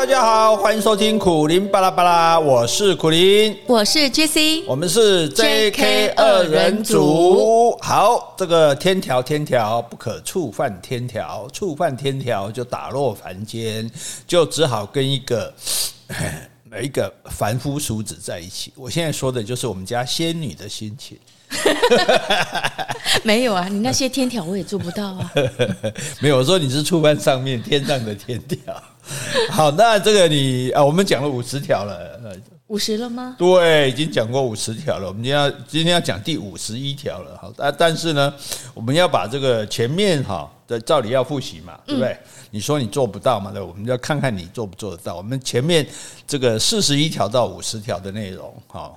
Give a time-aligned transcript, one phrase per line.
[0.00, 7.76] 大家好，欢迎收听苦林巴拉巴拉，我是苦林，我是 JC，我们是 JK 二人组。
[7.82, 13.90] 好，这个天条天条不可触犯天条，触犯天条就打落凡间，
[14.26, 15.52] 就只好跟一个
[16.64, 18.72] 每 一个凡夫俗子在一起。
[18.76, 21.18] 我现在说的就是我们家仙女的心情。
[23.22, 25.30] 没有啊，你那些天条我也做不到啊。
[26.20, 28.58] 没有，我说你是触犯上面天上的天条。
[29.50, 32.20] 好，那这个你啊，我们讲了五十条了，
[32.68, 33.34] 五十了吗？
[33.36, 35.08] 对，已经讲过五十条了。
[35.08, 37.36] 我们今天要今天要讲第五十一条了。
[37.40, 38.32] 好，但但是呢，
[38.74, 42.16] 我们要把这个前面哈的照理要复习嘛，对不对？
[42.52, 43.50] 你说你做不到嘛？
[43.50, 45.16] 对，我们要看看你做不做得到。
[45.16, 45.84] 我们前面
[46.26, 48.96] 这个四十一条到五十条的内容，好，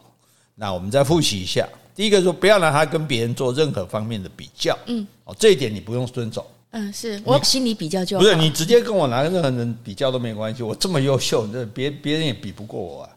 [0.54, 1.68] 那我们再复习一下。
[1.96, 4.78] 第一个说，不要拿它跟别人做任何方面的比较。
[4.86, 6.46] 嗯，哦，这一点你不用遵守。
[6.76, 8.24] 嗯，是我心里比较就好。
[8.24, 10.64] 不是你直接跟我拿任何人比较都没关系。
[10.64, 13.10] 我这么优秀，这别别人也比不过我啊。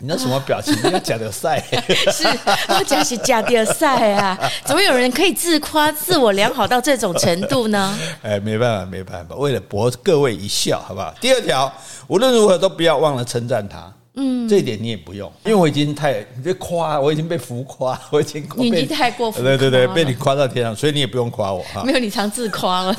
[0.00, 0.74] 你那什么表情？
[0.82, 1.64] 你要假的赛？
[2.12, 2.26] 是，
[2.68, 4.38] 我讲是假的赛啊。
[4.66, 7.98] 怎么有人可以自夸、自我良好到这种程度呢？
[8.22, 11.14] 哎，没办法，没办法，为了博各位一笑，好不好？
[11.20, 11.72] 第二条，
[12.08, 13.90] 无论如何都不要忘了称赞他。
[14.16, 21.82] 嗯，这一点你也不用，因为我已经太你被夸，我已经被浮夸， 我已经你已经太过浮夸，对对对，被你夸到天上，所以你也不用夸我哈。
[21.84, 22.94] 没有，你常自夸了。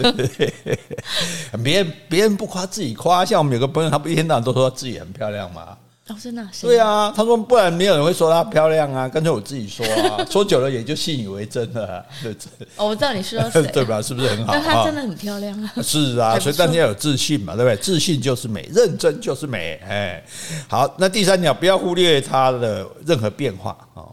[1.63, 5.77] 别人别人不夸自己夸，像我们有个朋友，他不一天到晚都说自己很漂亮吗？
[6.07, 6.47] 哦，真的？
[6.61, 12.67] 对啊，他说不然没有人会说她漂亮啊，干脆我自己说啊， 说久了也就信以为真了，对不对？
[12.75, 13.99] 哦，我知道你说谁， 对吧？
[13.99, 14.53] 是不是很好？
[14.53, 15.73] 但她真的很漂亮啊。
[15.81, 17.75] 是啊，所以大家要有自信嘛，对不对？
[17.77, 19.81] 自信就是美，认真就是美。
[19.87, 20.23] 哎，
[20.67, 24.05] 好，那第三条不要忽略她的任何变化啊，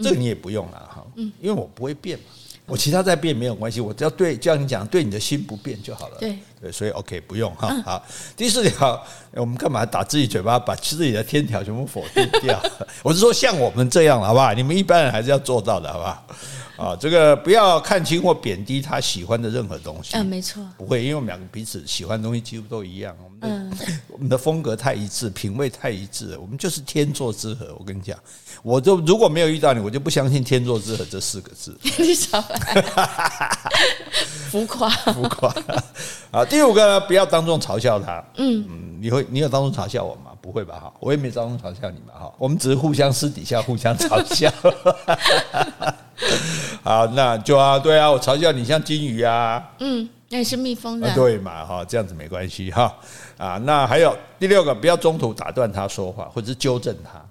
[0.00, 2.24] 这个你也不用了哈，嗯，因为我不会变嘛。
[2.66, 6.18] 我其他再变没有关系，我只要对，就像你讲，对你的心不变就好了。
[6.20, 7.74] 对对，所以 OK 不用哈。
[7.82, 9.02] 好，第四条，
[9.32, 12.60] 我们干嘛打自己嘴巴，把自己的天条全部否定掉？
[13.02, 14.52] 我是说像我们这样，好不好？
[14.54, 16.24] 你们一般人还是要做到的，好不好？
[16.78, 20.10] 啊，这个不要看轻或贬低他喜欢的任何东西。
[20.16, 23.16] 嗯，没错，不会，因为我们两个彼此喜欢的东西几乎都一样。
[23.20, 23.76] 我们的
[24.08, 27.74] 我们的风格太一致，品味太一致，我们就是天作之合。
[27.78, 28.16] 我跟你讲，
[28.62, 31.76] 我就如果没有遇到你，我就不相信天作之合这四个字。
[31.98, 32.82] 你少来，
[34.48, 35.52] 浮夸，浮夸。
[36.30, 38.24] 啊，第五个呢，不要当众嘲笑他。
[38.36, 40.32] 嗯嗯，你会，你有当众嘲笑我吗？
[40.40, 40.80] 不会吧？
[40.80, 42.14] 哈，我也没当众嘲笑你嘛。
[42.18, 44.50] 哈，我们只是互相私底下互相嘲笑。
[46.82, 52.94] 好，那就啊，对啊，我嘲笑你像金鱼啊，嗯，那也是蜜蜂的，对嘛，哈，这样子没关系哈，
[53.36, 57.27] 啊，那还有第六个，不要中途打断他说话，或者是纠正他，哦，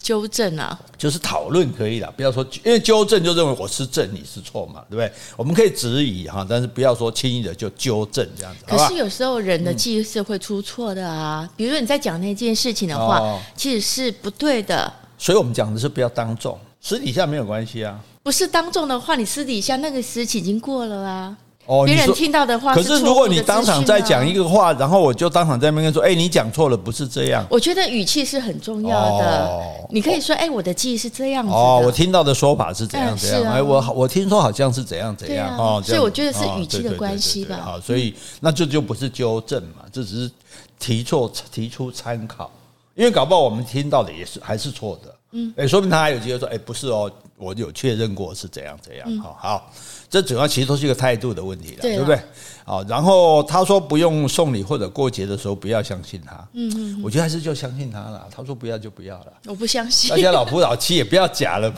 [0.00, 5.12] 纠正啊，就是讨论可以了，不要说，因为纠正就认为我是正，你是错嘛，对不对？
[5.36, 8.64] 我们可以质疑哈，但是不要说轻易的就纠正这样子。
[8.66, 16.58] 可是有时候人的记忆是会出错的啊，比如说你在讲那件事情的话，其实是不对的，所以我们讲的是不要当众。
[16.80, 21.36] 私底下没有关系啊，不是当众的话，你私底下那个时期已经过了啊。
[21.68, 27.44] 哦，别人听到的话，可是如果你当场再讲一个话，然后我就当场在那边说，哎，你讲错了，不是这样。
[27.50, 29.60] 我觉得语气是很重要的。
[29.90, 31.52] 你可以说，哎，我的记忆是这样子。
[31.52, 33.52] 哦，我听到的说法是怎样怎样。
[33.52, 35.58] 哎，我我听说好像是怎样怎样。
[35.58, 37.60] 哦，所以我觉得是语气的关系吧。
[37.62, 40.30] 好，所以那这就不是纠正嘛，这只是
[40.78, 42.50] 提错提出参考，
[42.94, 45.14] 因为搞不好我们听到的也是还是错的。
[45.32, 49.18] 嗯，哎，说明他还有机会说，哎，不是哦，我有确认过是怎样怎样。
[49.18, 49.70] 好，好，
[50.10, 52.18] 这主要其实都是一个态度的问题了，对不对？
[52.64, 56.32] 好，然后他说不用送礼或者过节的时候不要相信他。
[56.52, 58.26] 嗯嗯，我觉得还是就相信他了。
[58.34, 59.32] 他说不要就不要了。
[59.46, 60.10] 我不相信。
[60.10, 61.76] 大家老夫老妻也不要假了嘛。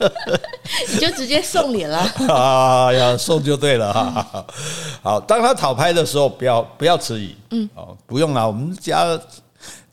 [0.92, 1.98] 你就直接送礼了。
[2.28, 4.46] 啊，呀送就对了哈。
[5.02, 7.36] 好，当他讨拍的时候，不要不要迟疑。
[7.50, 9.18] 嗯，哦，不用了，我们家。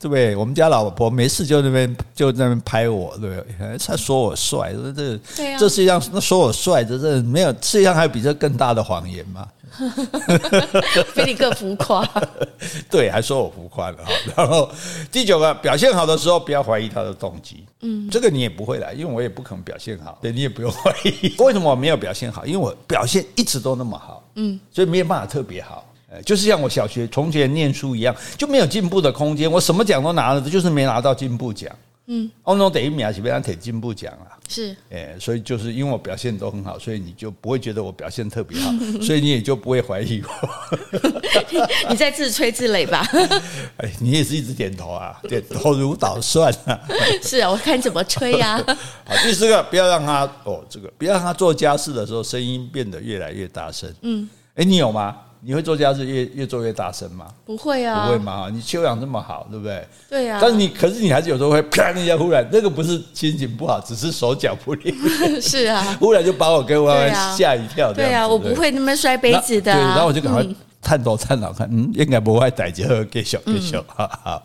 [0.00, 0.34] 对不对？
[0.36, 3.78] 我们家老婆没事就那边就在那边拍我，对不对？
[3.78, 9.48] 他说我帅，这这这世界上那说我帅，这这没有世界上还有比这更大的谎言吗？
[11.14, 12.08] 比你更浮夸。
[12.90, 14.10] 对，还说我浮夸了哈。
[14.36, 14.68] 然后
[15.12, 17.64] 第九个，表现好的时候不要怀疑他的动机。
[17.82, 21.34] 嗯，这个你也不会来，因为我也不可能表现好，对，你也不用怀疑。
[21.38, 22.46] 为什么我没有表现好？
[22.46, 25.84] 因为我表现一直都那么好，嗯，所以没有办法特别好。
[26.24, 29.50] 就是像我小学从前念书一样，就没有进步的空间。
[29.50, 31.70] 我什么奖都拿了，就是没拿到进步奖。
[32.10, 34.32] 嗯，哦，那等于米亚奇被他铁进步奖啊。
[34.48, 38.72] 是，哎，所以就是因为我表现都很好，所以你就不会觉得我表现特别好，
[39.02, 41.18] 所以你也就不会怀疑我。
[41.90, 43.06] 你在自吹自擂吧？
[43.76, 46.80] 哎，你也是一直点头啊，点头如捣蒜啊。
[47.22, 48.56] 是啊，我看你怎么吹呀。
[49.04, 53.92] 好，第四个，不要让他哦，这个不要让他做家事的时候声音变得越来越大声。
[54.00, 55.14] 嗯，哎，你有吗？
[55.40, 57.26] 你会做家事越越做越大声吗？
[57.44, 58.48] 不会啊，不会嘛？
[58.52, 59.86] 你修养这么好，对不对？
[60.08, 60.38] 对啊。
[60.42, 64.94] 但是你，可是你还是有时候会啪一下，忽然那个不是心情不好，只是手脚不灵。
[65.40, 66.92] 是啊， 忽然就把我给我
[67.36, 67.92] 吓一跳。
[67.92, 69.72] 对啊，我不会那么摔杯子的。
[69.72, 70.44] 对，然后我就赶快。
[70.80, 74.42] 探头探脑看，嗯，应该不会逮结合给小给小，好好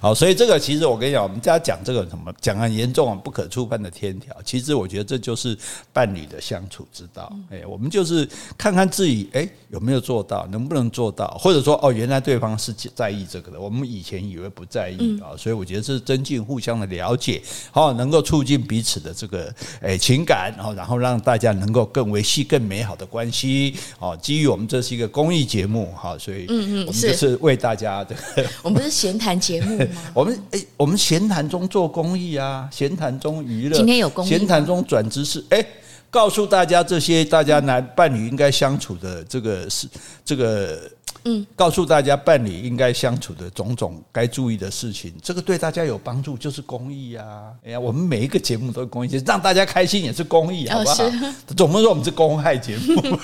[0.00, 5.56] 好，所以这个其实我跟你讲，我们家讲这个什么讲很严重啊，不可触犯的天条，其实我觉得这就是
[5.92, 7.32] 伴侣的相处之道。
[7.50, 8.28] 哎，我们就是
[8.58, 17.40] 看看自己，哎，有没有做到，能不能做到，或者说，哦，原来对方是在意这个的，我们以前以为不在意啊，所以我觉得是增进互相的了解，
[17.70, 23.76] 好，能够促进彼此的这个哎情感，然后然后让大家能够更维系更美好的关系。
[24.00, 25.75] 哦，基于我们这是一个公益节目。
[25.94, 28.14] 好，所以嗯嗯，我们就是为大家的。
[28.62, 29.86] 我们不是闲谈节目吗？
[30.14, 33.76] 我们哎，我们闲谈中做公益啊，闲谈中娱乐。
[33.76, 35.44] 今天有公益，闲谈中转知识。
[35.50, 35.64] 哎，
[36.10, 39.88] 告诉大家这些大家男伴侣应该相处的这个是
[40.24, 40.90] 这个
[41.24, 47.50] 嗯，告诉大家伴侣应该相处的种种该注意的事情，这个对大家有帮助，就是公益啊。
[47.64, 51.10] 哎呀，我们每一个节目都是公益，让大家开心也是公益，好不好？
[51.56, 53.18] 总不能说我们是公害节目。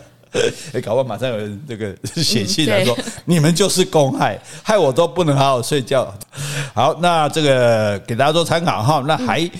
[0.72, 6.12] 哎，搞不好马上有人这个写信来说，你们就是公害，害我都不能好好睡觉。
[6.74, 9.04] 好，那这个给大家做参考哈。
[9.06, 9.50] 那还。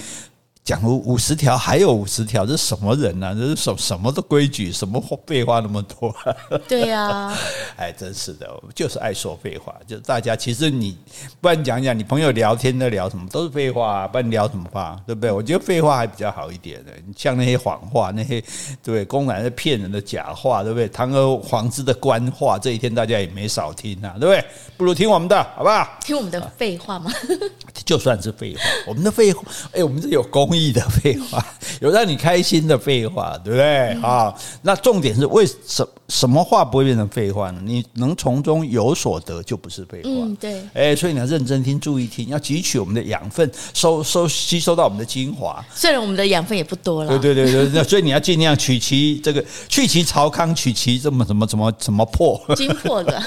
[0.70, 3.34] 讲五五十条，还有五十条，这是什么人呢、啊？
[3.34, 4.70] 这是什什么的规矩？
[4.70, 6.14] 什么废话那么多？
[6.68, 7.38] 对呀、啊，
[7.76, 9.74] 哎，真是的，就是爱说废话。
[9.84, 10.96] 就大家其实你
[11.40, 13.26] 不然讲讲，你朋友聊天在聊什么？
[13.30, 14.96] 都是废话、啊，不然聊什么话？
[15.04, 15.32] 对不对？
[15.32, 16.92] 我觉得废话还比较好一点的。
[17.04, 18.40] 你像那些谎话，那些
[18.80, 20.86] 对公然的骗人的假话，对不对？
[20.90, 24.44] 堂而皇之的官话，这一天大家也没少听啊，对不对？
[24.76, 25.98] 不如听我们的，好不好？
[26.00, 27.10] 听我们的废话吗？
[27.84, 31.44] 就算是废话，我们的废话，哎，我们这有公益的废话，
[31.80, 34.34] 有让你开心的废话，对不对啊？
[34.62, 35.88] 那重点是为什么？
[36.10, 37.60] 什么话不会变成废话呢？
[37.64, 40.10] 你能从中有所得，就不是废话。
[40.10, 40.60] 嗯，对。
[40.74, 45.64] 哎，所以你要认真听，注意听，要汲取我们的养分，收收吸收到我们的精华。
[45.72, 47.16] 虽然我们的养分也不多了。
[47.20, 53.22] 对对对对，所以你要尽量取其这个，去其曹康，取其这么什么什么什么破精破的。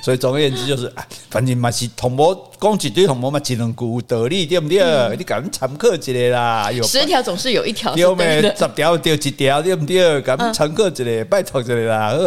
[0.00, 0.90] 所以总而言之就是，
[1.30, 4.80] 反正嘛是同谋讲一堆同谋嘛，只能顾得力，对不对？
[4.80, 6.70] 嗯、你赶紧参考一下啦。
[6.70, 10.20] 有十条总是有一条对的，十条丢一条，对不对？
[10.22, 12.19] 赶紧参考一下，拜托一下啦。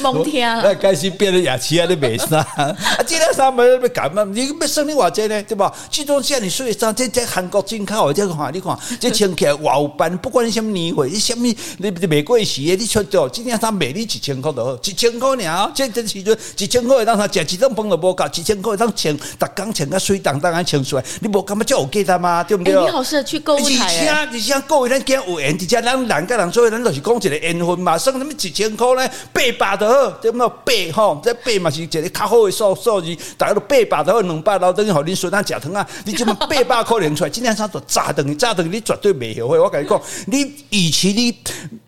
[0.00, 0.60] 蒙天啊！
[0.64, 2.74] 那开始变得牙齿啊，你没啥 啊？
[3.06, 4.24] 这条衫没要干嘛？
[4.24, 5.42] 你要生你话这呢？
[5.44, 5.72] 对吧？
[5.90, 9.78] 这种像你说的衫，这这韩国进口的，这个话你看，这穿起来哇
[10.20, 11.46] 不管你什么年会，你什么
[11.78, 15.72] 你玫瑰时的，你穿到这件衫卖你一千块都好，一千块尔？
[15.74, 22.44] 这这时阵一千块当他吃几顿饭都无够，一千块当穿，逐工穿个水当当啊穿出来，你无感觉就有价值吗？
[22.44, 22.74] 对不对？
[22.74, 23.64] 你好适合去购物台。
[23.64, 29.10] 而且而且购物台讲有缘，而且咱人跟人做，咱就是讲一个缘分嘛，算什么几千块呢？
[29.32, 30.38] 八百就好，对不？
[30.38, 35.88] 八吼，这八嘛是一个较好的数数字，大概都八百就好，两百老等于互你孙仔食糖啊！
[36.04, 39.58] 你这么八百块连出来，今天啥都炸等于炸等于，你绝对袂后悔。
[39.58, 41.36] 我跟你讲，你与其你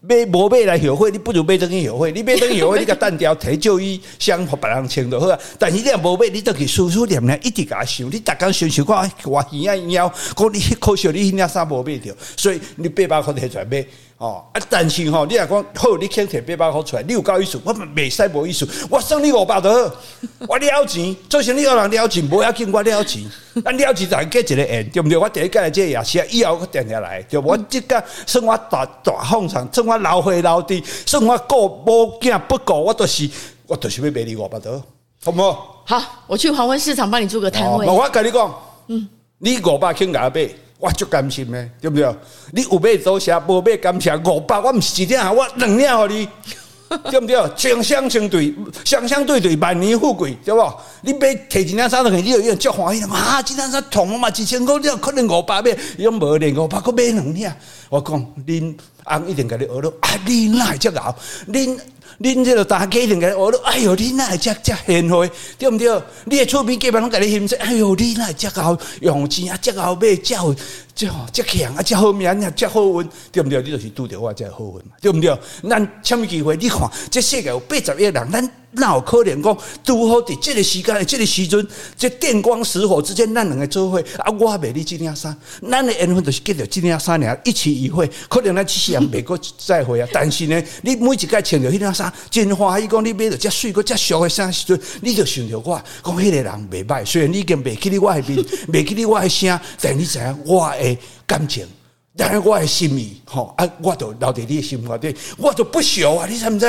[0.00, 2.12] 买无买来后悔，你不如买等于后悔。
[2.12, 5.38] 你买等于后悔，你个单调提旧衣箱互别人穿就好啊。
[5.58, 13.84] 但是你若无买，你都去思思念念，一直甲想，你逐工想想看，我耳仔妖，讲你可惜你那衫无买着，所以你八百块提出来买。
[14.20, 19.90] 哦，啊，但是吼，你若讲好，你肯摕八百箍出来，你有够意思，我袂使无意思，我送你五百就好，
[20.46, 23.24] 我了钱，做生意有人了钱，无要紧，我了钱，
[23.64, 25.16] 啊，了钱就加一个缘，对毋对？
[25.16, 27.48] 我第一届来这也是以后我定下来，对无？
[27.48, 33.26] 我这个算我大大风场，算我老岁老弟，算我顾无囝不顾，我都是
[33.66, 34.82] 我都是要卖你五百多好，
[35.24, 35.82] 好不好？
[35.86, 37.86] 好，我去黄昏市场帮你租个摊位。
[37.86, 38.54] 我甲你讲，
[38.88, 39.08] 嗯，
[39.38, 40.46] 你五百肯甲我买。
[40.80, 42.12] 我就甘心的，对不对？
[42.52, 46.26] 你有买多少，无买甘心五百，我唔是一两，我两两互你，
[47.10, 47.36] 对不对？
[47.56, 50.72] 双双相对，双双对对，万年富贵，对不？
[51.02, 53.16] 你买提一两三两，你有用足欢喜嘛？
[53.16, 57.54] 啊，这两三同嘛，一千块，你可能五百买，伊讲无连五百块买两两。
[57.90, 61.14] 我讲，恁翁一定给你学了，啊，你哪会这个？
[61.48, 61.78] 恁。
[62.20, 66.02] 恁这个大家庭个，我都哎哟，恁那会遮遮贤惠，对毋对？
[66.26, 70.54] 你诶厝边隔壁拢甲你欣赏，哎哟，恁那会这个好用钱啊，这个好买，这好
[70.94, 73.62] 这这强啊，这好命啊，这好运，对不对？
[73.62, 75.36] 你就是拄着我这好运嘛，对不对？
[75.68, 76.56] 咱什么机会？
[76.56, 78.50] 你看，这世界有八十亿人，咱。
[78.72, 81.66] 哪有可能讲，拄好伫这个时间、这个时阵，
[81.96, 84.30] 这电光石火之间，咱两个做伙啊！
[84.38, 85.36] 我卖你这件衫，
[85.68, 90.08] 咱的缘分就是结着这件衫尔，一期一会，可能咱这世人袂过再会啊。
[90.12, 97.04] 但是呢，你每一届穿着迄件衫，真欢喜讲你买着这水果、这俗的衫时阵，你就想着我，讲迄个人袂歹。
[97.04, 98.38] 虽然你已经袂记得我的面，
[98.72, 100.89] 袂记得我的声，但你知影我的
[101.26, 101.66] 感情。
[102.14, 106.26] 然后我的心意，吼啊，我都留在你的心里，我都不朽啊！
[106.28, 106.66] 你知不知？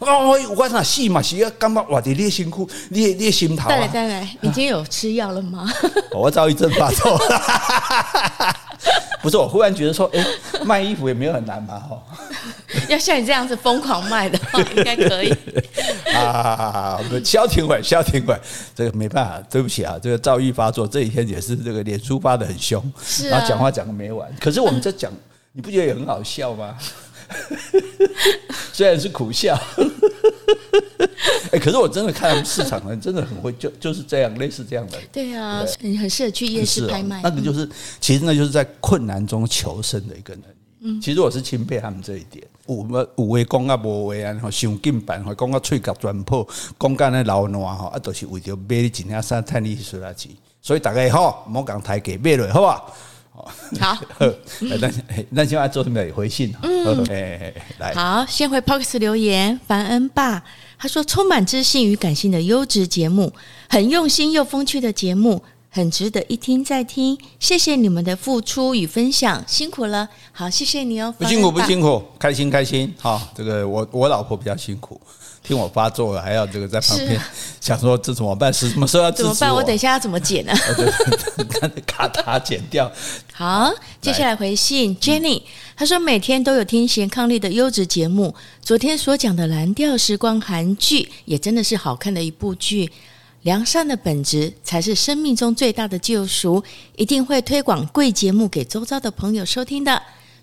[0.00, 3.70] 哦，我那死嘛是要感觉活伫你的心库，你的你的心头啊！
[3.70, 5.66] 当然当然，已经有吃药了吗？
[6.12, 7.18] 我躁郁症发作。
[9.22, 10.22] 不是，我忽然觉得说，哎，
[10.64, 12.02] 卖衣服也没有很难嘛，哈。
[12.90, 15.32] 要像你这样子疯狂卖的话，应该可以。
[16.14, 18.38] 啊，我们消停会，消停会，
[18.74, 24.28] 这个没办法，对不起啊，这个躁郁发作这几天也是这个脸书发的很凶，是啊，然后讲话讲个没完。
[24.38, 25.10] 可是我们在讲，
[25.52, 26.76] 你不觉得也很好笑吗？
[28.72, 29.58] 虽然是苦笑。
[31.50, 34.98] 哎，可是我真的看他们市场人真的很会，就就是这样，类似这样的。
[35.12, 37.20] 对啊，你很适合去夜市拍卖。
[37.22, 37.68] 那个就是，
[38.00, 40.54] 其实那就是在困难中求生的一个能力。
[40.84, 42.44] 嗯，其实我是钦佩他们这一点。
[42.66, 46.48] 有有话讲啊，无话啊，吼，想尽办法，讲到喙角全破，
[46.80, 50.28] 讲到那老烂吼，啊，都是为着买你一件衫，趁你输垃圾。
[50.62, 52.66] 所以大家好，莫讲太给买了，好不
[53.32, 53.50] 好？
[53.80, 53.98] 好，
[54.60, 54.90] 那
[55.30, 56.00] 那现在做什么？
[56.14, 56.54] 回信。
[56.62, 57.04] 嗯，
[57.80, 60.42] 来，好，先回 Podcast 留言，凡恩爸。
[60.78, 63.32] 他说：“充满知性与感性的优质节目，
[63.68, 67.16] 很用心又风趣的节目，很值得一听再听。
[67.38, 70.08] 谢谢你们的付出与分享，辛苦了。
[70.32, 71.14] 好，谢谢你哦。
[71.16, 72.92] 不辛苦，不辛苦，开心开心。
[72.98, 75.00] 好，这个我我老婆比较辛苦，
[75.42, 77.20] 听我发作了，还要这个在旁边
[77.60, 78.52] 想说这怎么办？
[78.52, 79.52] 是什么时候要怎么办？
[79.52, 80.52] 我等一下要怎么剪呢？
[81.86, 82.90] 咔嚓剪掉。
[83.32, 85.42] 好，接下来回信 Jenny。”
[85.74, 88.32] 他说：“每天都有听贤伉俪的优质节目。
[88.62, 92.92] 昨天所讲的《蓝调时光》韩剧也真的是好看的一部剧。
[93.42, 96.62] 良善的本质才是生命中最大的救赎。
[96.94, 100.00] 一定会推广贵节目给周遭的朋友收听的。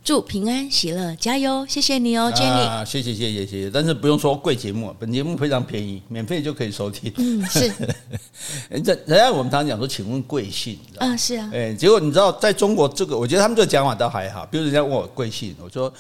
[0.10, 1.64] 祝平安喜乐，加油！
[1.70, 2.68] 谢谢你哦，Jenny。
[2.68, 3.70] 啊，谢谢谢谢谢谢。
[3.70, 7.14] 但是不用说贵节目，本节目非常便宜， 免费就可以收听。
[7.18, 7.72] 嗯，是。
[8.72, 10.80] 人家人家我们常常讲说，请问贵姓？
[10.98, 11.52] 啊，是啊。
[11.54, 14.48] 哎，结果你知道，在中国这个，我觉得他们这个讲法倒还好。
[14.48, 15.94] 比如人家问我贵姓，我说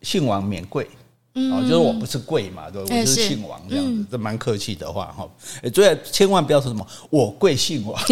[0.00, 0.88] 姓王免贵。
[1.34, 5.28] 哦，就是我不是贵嘛，对，我就是姓王这样子，这蛮客气的话哈。
[5.62, 8.02] 哎，所以千万不要说什么我贵姓王，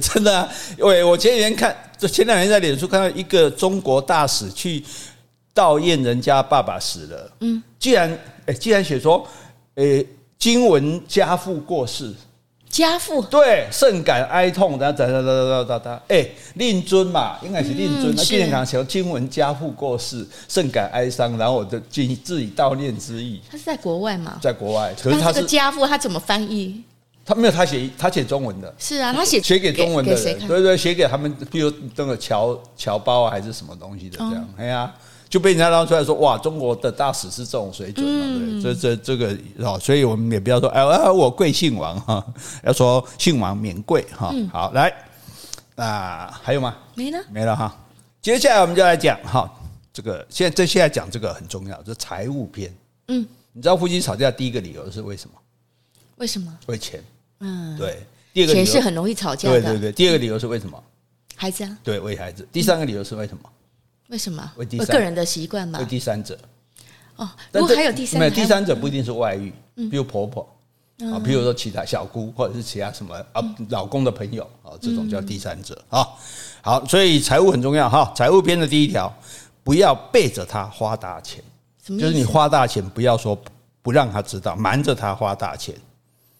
[0.00, 0.48] 真的啊。
[0.78, 4.82] 喂，我前几天看，就前两天在脸书看到一个中国大使去
[5.54, 9.26] 悼念人家爸爸死了，嗯，既然哎，既然写说，
[9.74, 10.04] 哎，
[10.38, 12.14] 今闻家父过世。
[12.70, 18.14] 家父对，甚感哀痛，哒哒哒哒哒哒哒，哎，令尊嘛，应该是令尊。
[18.14, 23.40] 那纪念堂写今闻家父过世，甚感哀伤，然后我就尽自己悼念之意。
[23.50, 24.38] 他是在国外嘛？
[24.42, 26.84] 在国外，可是他是家父，他怎么翻译？
[27.28, 28.74] 他没有，他写他写中文的。
[28.78, 34.94] 是啊，他写写给中文的人，对对，写给他们，比如那个侨侨胞啊，还是什么东西的这样，哎呀。
[35.30, 38.62] 就被人家捞出来说，哇，中国的大使是这种水准嘛？
[38.62, 42.26] 对，这这这个哦，所以我们也不要说，哎，我贵姓王哈，
[42.64, 44.32] 要说姓王免贵哈。
[44.50, 44.90] 好，来，
[45.76, 46.74] 那还有吗？
[46.94, 47.76] 没了，没了哈。
[48.22, 49.52] 接下来我们就来讲哈，
[49.92, 52.74] 这个现在这现在讲这个很重要，就是财务篇。
[53.08, 55.34] 嗯，你知道夫妻吵架第一个理由是为什么？
[56.16, 56.50] 为什么？
[56.68, 57.04] 为钱。
[57.40, 58.06] 嗯，对。
[58.32, 59.60] 第二个理由钱是很容易吵架的。
[59.60, 59.92] 对对对。
[59.92, 60.82] 第二个理由是为什么？
[61.36, 61.78] 孩子啊。
[61.82, 62.46] 对，为孩子。
[62.52, 63.42] 第三个理由是为什么？
[64.08, 64.52] 为什么？
[64.56, 65.78] 为第三个人的习惯嘛。
[65.78, 66.38] 为第三者。
[67.16, 69.52] 哦，如果还有第三，没有第三者不一定是外遇，
[69.90, 70.48] 比如婆婆
[71.00, 76.06] 啊，比如说其他小姑或者是其他什么啊，老公的朋友啊，这种叫第三者啊。
[76.62, 78.12] 好，所以财务很重要哈。
[78.14, 79.12] 财务篇的第一条，
[79.64, 81.42] 不要背着他花大钱，
[81.84, 83.36] 就是你花大钱，不要说
[83.82, 85.74] 不让他知道，瞒着他花大钱。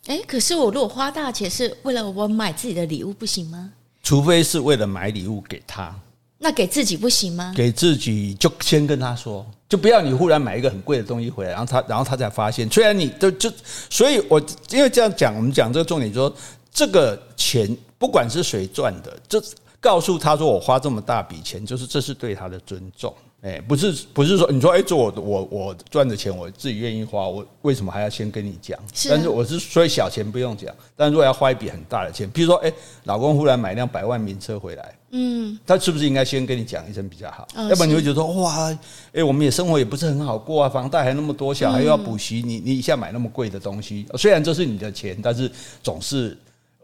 [0.08, 3.70] 哎，可是我如果花大钱是为了我买自己的礼物，不行吗？
[4.02, 5.94] 除非是为了买礼物给他。
[6.38, 7.52] 那给自己不行吗？
[7.54, 12.66] 给自己就先跟他说，就不要你忽然买一个很贵的东西回来，然后他，然后他才发现。
[12.70, 13.52] 虽然你就就，
[13.90, 16.34] 所以我因为这样讲，我们讲这个重点，说
[16.72, 19.42] 这个钱不管是谁赚的，就
[19.78, 23.14] 告诉他说我花这么大笔钱，就是这是对他的尊重。
[23.40, 28.76] 哎，不是不是说你说哎，这我我我赚的钱我自己愿意花，我为什么还要先跟你讲？
[28.92, 32.72] 是啊、但是我是所以小钱不用讲，但如果要花一笔很大的钱，比如说哎，
[33.04, 34.94] 老公忽然买一辆百万名车回来。
[35.10, 37.46] 嗯，他是不是应该先跟你讲一声比较好？
[37.54, 38.76] 要不然你会觉得说哇，
[39.12, 45.50] 哎，我们也生活也不是很好过啊，房贷还那么多，小孩又要补习，你你一下买那么贵的东西，虽然这是你的钱，但是
[45.82, 46.36] 总是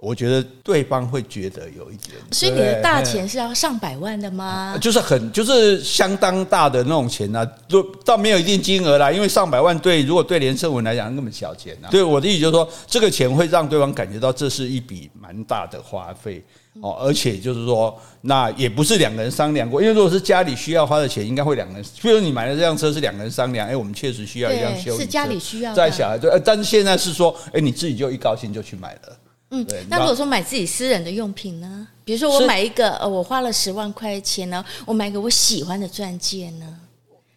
[0.05, 2.17] 我觉得对方会觉得有一点。
[2.31, 4.77] 所以你的大钱是要上百万的吗？
[4.81, 11.89] 就是很就是相当大的那种钱呢，就倒没有一定金额啦，因为上百万对如果对连胜文来讲那么小钱啊。
[11.91, 16.45] 对我的意思就是说，这个钱会让对方感觉到这是一笔蛮大的花费。
[16.83, 21.85] 哦，而且就是说，那也不是两个人商量过，因为如果是家里需要花的钱，应该会两个人。
[22.03, 29.17] 比如你买的这辆车是两个人商量，哎，我们确实需要一辆修理车，是家里需要，在小孩对，但是现在是说，哎，你自己就一高兴就去买了，
[29.61, 31.87] 嗯，那如果说买自己私人的用品呢？
[32.05, 36.67] 比如说我买一个，呃，我花了十万块钱呢，我买一个我喜欢的钻戒呢，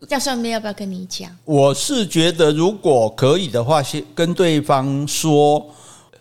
[0.01, 1.29] 这样顺便要不要跟你讲？
[1.45, 5.65] 我是觉得如果可以的话，先跟对方说。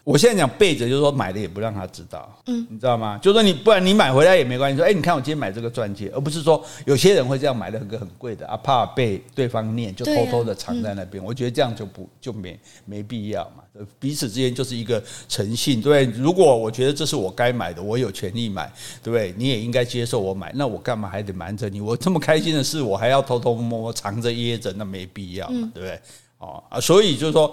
[0.06, 3.18] 我现在讲背着，就是说买的也不让他知道，嗯，你知道吗？
[3.20, 4.76] 就是说你不然你买回来也没关系。
[4.76, 11.22] 说，哎，你看我今天买这个钻戒，而不是说有些人会这样买了一个很贵的啊，怕被对方念，就偷偷的藏在那边。
[11.24, 13.64] 我觉得这样就不就没没必要嘛。
[13.98, 16.04] 彼此之间就是一个诚信，对。
[16.04, 18.72] 如果我觉得这是我该买的，我有权利买，
[19.02, 19.34] 对不对？
[19.36, 21.80] 你也应该接受我买，那我干嘛还得瞒着你？
[21.80, 26.00] 我这么开心的事，我还要偷偷摸摸藏着掖着，那没必要嘛，对不对？
[26.38, 27.52] 哦啊，所以就是说。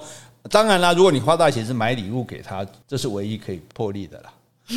[0.49, 4.33] 当然啦，如果你花大钱是买礼物给他，这是唯一可以破例的啦。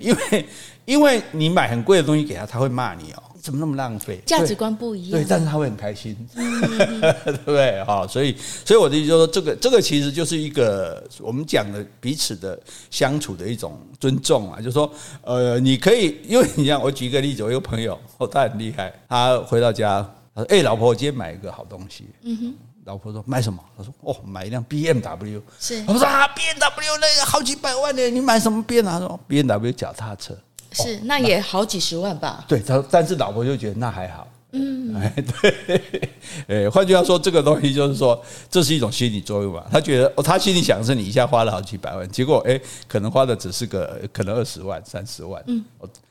[0.00, 0.46] 因为
[0.84, 4.20] 因为你买很贵的东西给他，他会骂你哦，你怎么那么浪费？
[4.26, 5.12] 价值观不一样。
[5.12, 7.82] 对，但是他会很开心，对不 对？
[7.84, 12.60] 哈，所以所以我的意思就是说，这个这个其实就是一个我们讲的彼此的
[12.90, 22.54] 相处的一种尊重啊，就是说，呃，你可以，因为你像我举一个例子，我一个朋友哦，他很厉害，他回到家，他说：“哎，老婆，我今天买一个好东西。”嗯哼。
[22.84, 23.62] 老婆说买什么？
[23.76, 25.40] 他说 哦，买一辆 BMW。
[25.58, 28.80] 是，我说啊，BMW 那个好几百万呢，你买什么 B？
[28.82, 30.36] 他说 BMW 脚踏车。
[30.72, 32.44] 是，那也好几十万吧？
[32.46, 34.26] 对，他但是老婆就觉得那还好。
[34.52, 36.00] 嗯， 哎，对，
[36.48, 39.66] 哎，换句话说，这个东西就是说，这是一种心理作用吧？
[39.70, 45.42] 他觉得哦，他心里想的是你一下花了好几百万，结果哎，可能花的只是个可能二十万、三十万。
[45.46, 45.64] 嗯，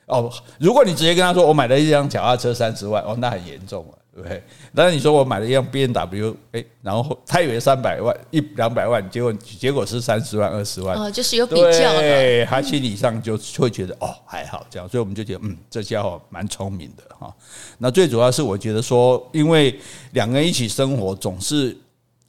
[0.05, 3.97] 哦，如果你直接跟他说我买了一辆脚踏车三十万，哦，那很严重了。
[4.15, 4.43] 对，
[4.75, 17.33] 但是你说我买了一辆 B N W，哎，然后他以为三百万一两百万，结果结果是三十万二十万，哦，就是有比较的，对，他心理上就会觉得哦还好这样，所以我们就觉得嗯，这家伙蛮聪明的哈。
[17.77, 19.79] 那最主要是我觉得说，因为
[20.11, 21.77] 两个人一起生活，总是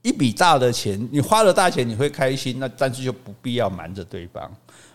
[0.02, 4.48] 一笔大的钱，你花了大钱你会开心，那但是就不必要瞒着对方。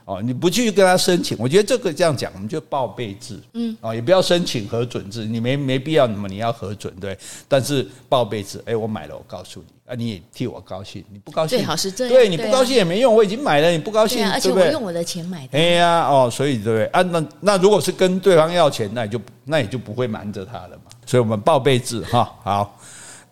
[0.06, 16.86] 哦，你不去跟他申请，我觉得这个这样讲，我们就报备制，嗯，哦，也不要申请核准制，你没没必要，那么你要核准对，但是报备制，哎，我买了，我告诉你，啊，你也替我高兴，你不高兴最好是这样，对，你不高兴也没用，我已经买了，你不高兴，而且我用我的钱买的，哎呀，哦，所以对不对？
[16.88, 22.80] 啊，那那如果是跟对方要钱，那也就那也就不会瞒着他了嘛，所以我们报备制哈，好，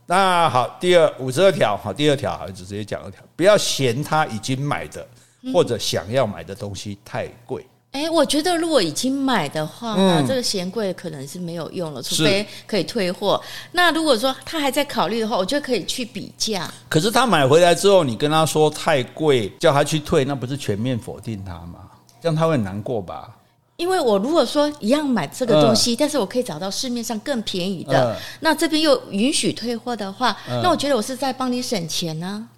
[0.08, 5.06] 那好，第二五十二条，好，第二条好，就直接讲二条，不要嫌他已经买的。
[5.52, 13.42] 或者想要买的东西太贵，哎，我觉得如果已经买的话，那这个嫌贵可能是没有用了，除非可以退货。
[13.74, 16.72] 那如果说他还在考虑的话，我觉得可以去比价。
[16.88, 21.80] 可是他买回来之后，你跟他说太贵，叫他去退，那不是全面否定他吗？
[22.22, 23.30] 这样他会很难过吧？
[23.76, 32.28] 因为我如果说一样买这个东西，但是我可以找到市面上更便宜的，那这边又允许退货的话，那我觉得我是在帮你省钱呢。
[32.28, 32.53] 啊，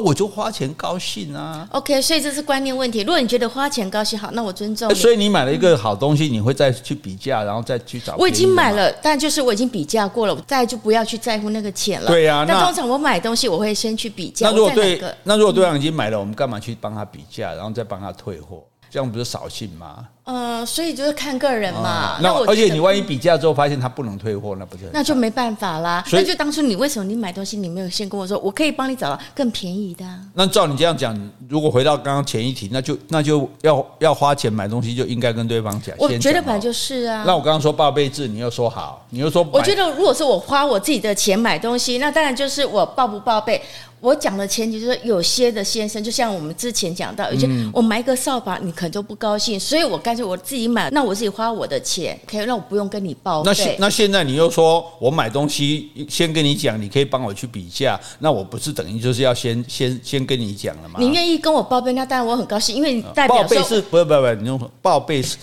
[0.00, 3.02] 我就花钱高兴啊！OK，所以这是观念问题。
[3.02, 4.94] 如果你觉得花钱高兴好，那我尊重你。
[4.94, 8.16] 所以你买了一个好东西，你会再去比价，然后再去找。
[8.16, 12.08] 我已经买了，但就是我已经比价过了，我再就不要去在乎那个钱了。
[12.08, 14.48] 对呀、啊，那通常我买东西，我会先去比价。
[14.48, 18.64] 那如果对，那如果对方已经买了，我们干嘛去帮他比价，然后再帮他退货？
[18.90, 20.08] 这样不是扫兴吗？
[20.24, 22.18] 呃，所以就是看个人嘛。
[22.22, 24.84] 那而且你万一比价之后发现他不能退货，那不是？
[24.90, 26.02] 那就没办法啦。
[26.06, 30.04] 所以就当初你为什么你买东西你没有先跟我说，我可以帮你找到更便宜的？
[30.32, 31.14] 那照你这样讲，
[31.46, 35.94] 如果回到刚刚前一题，那就那就要要花钱买东西，就应该跟对方讲。
[35.98, 37.24] 我觉得本来就是啊。
[37.26, 43.60] 那我刚刚说报备制，你又说好，你又说我觉得如果是我花我自己的钱买东西，那当然就是我报不报备。
[44.00, 53.42] 我讲的前提就是，有些的先生，就像我们之前讲到，而且我买一个扫把，你可能就不高兴，所以我干脆我自己买，那我自己花我的钱，可以让我不用跟你报。
[53.42, 61.00] 那现那现在你又说我买东西先跟你讲，你可以帮我去比价，那我不是等于就是要先先先跟你讲了吗？
[61.00, 65.36] 你愿意跟我报备，那当然我很高兴，因为你代表报备是不不不，你用报备是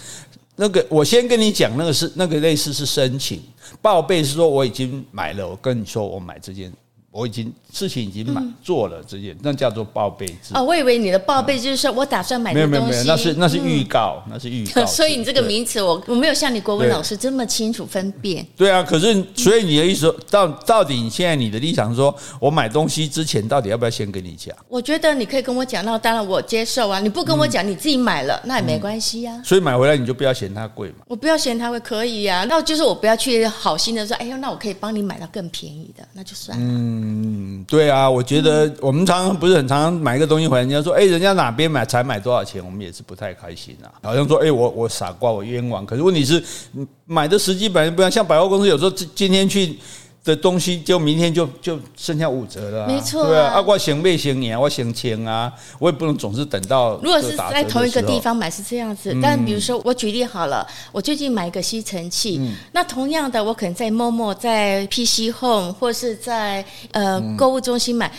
[0.55, 3.43] 那个我先跟你讲，那个是那个类似是申请，
[3.81, 6.71] 报备是说我已经买了，我跟你说我买这件。
[7.11, 10.53] 我已经事情已经满做了这件，那叫做报备制。
[10.53, 12.71] 哦，我以为你的报备就是说我打算买的东西。
[12.71, 14.85] 没有没有没有，那是那是预告，那是预告。
[14.87, 18.45] 所以你这个名词，我我没有像你国文老师这么清楚分辨。
[18.55, 24.55] 对啊，可是所以你的意思说到到底，你现在你的立场是说，我买东西之前到底要不要先跟你讲？
[24.69, 27.01] 我觉得你可以跟我讲，那当然我接受啊。
[27.01, 29.41] 你不跟我讲，你自己买了，那也没关系呀。
[29.43, 31.03] 所以买回来你就不要嫌它贵嘛。
[31.09, 32.45] 我不要嫌它贵，可以呀。
[32.47, 37.00] 那就是我不要去好心的说，哎呦，那我可以帮你买到更便宜的，那就算了。
[37.01, 37.81] 嗯，对。
[37.81, 43.89] 对啊，我觉得我们常常不是很常常买一个东西回来，人家说，哎，人家哪边买才买多少钱，我们也是不太开心啊。
[44.03, 45.83] 好像说，哎，我我傻瓜，我冤枉。
[45.83, 46.43] 可是问题是，
[47.07, 48.11] 买的时机本来不一样。
[48.11, 49.79] 像百货公司有时候今天去
[50.23, 56.95] 的东西，就明天就就剩下五折了，没错，对啊，我行未行年，我行签啊，我也不能总是等到。
[56.97, 62.39] 如果是在同一个地方买是这样子，但比如说我举例好了，我最近买一个吸尘器，
[62.71, 68.11] 那同样的，我可能在 Momo、在 PC Home 或是在呃购物中心买。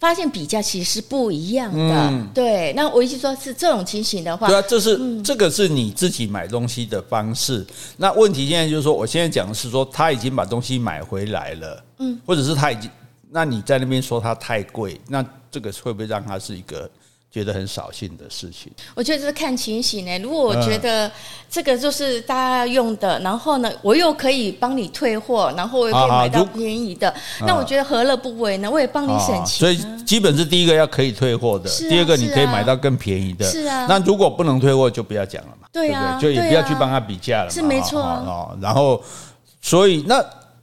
[0.00, 2.72] 发现比较其实是不一样的，嗯、对。
[2.74, 7.64] 那我意思说是这种情形的话，对啊，这是、嗯、这个是你自己买东西的方式。
[7.98, 12.90] 那问题现在就是说，我现在讲的是说他已经把东西买回来了，嗯，或者是他已经，
[13.30, 16.90] 那你在那边说他太贵，那这个会不会让他是一个？
[17.30, 20.18] 觉得很扫兴的事情，我觉得是看情形呢。
[20.18, 21.08] 如果我觉得
[21.48, 27.14] 这个就是大家用的，然后呢，我又可以帮你退货，然后我又可以买到便宜的，
[27.46, 28.68] 那我觉得何乐不为呢？
[28.68, 29.46] 我也帮你省钱。
[29.46, 33.48] 所以基本是第一个要可以退货的，第二个你可以买到更便宜的。
[33.48, 33.86] 是啊。
[33.88, 35.68] 那如果不能退货，就不要讲了嘛。
[35.72, 37.50] 对啊，就也不要去帮他比价了嘛。
[37.50, 38.58] 是没错哦。
[38.60, 39.00] 然后，
[39.62, 40.20] 所以那。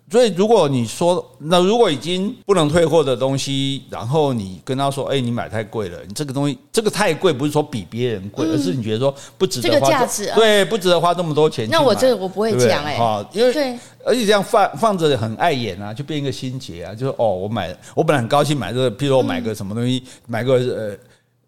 [0.09, 20.97] 所以，如果你说那如果已经不能退货的东西，然后你跟他说：“哎，你买太贵了，你这个东西这个太贵，不是说比别人贵，而是你觉得说不值得花价值，对，不值得花这么多钱。”那我这个我不会讲哎，啊，因为而且这样放放着很碍眼啊，就变一个心结啊，就是哦，我买我本来很高兴买这个，譬如我买个什么东西，买个呃。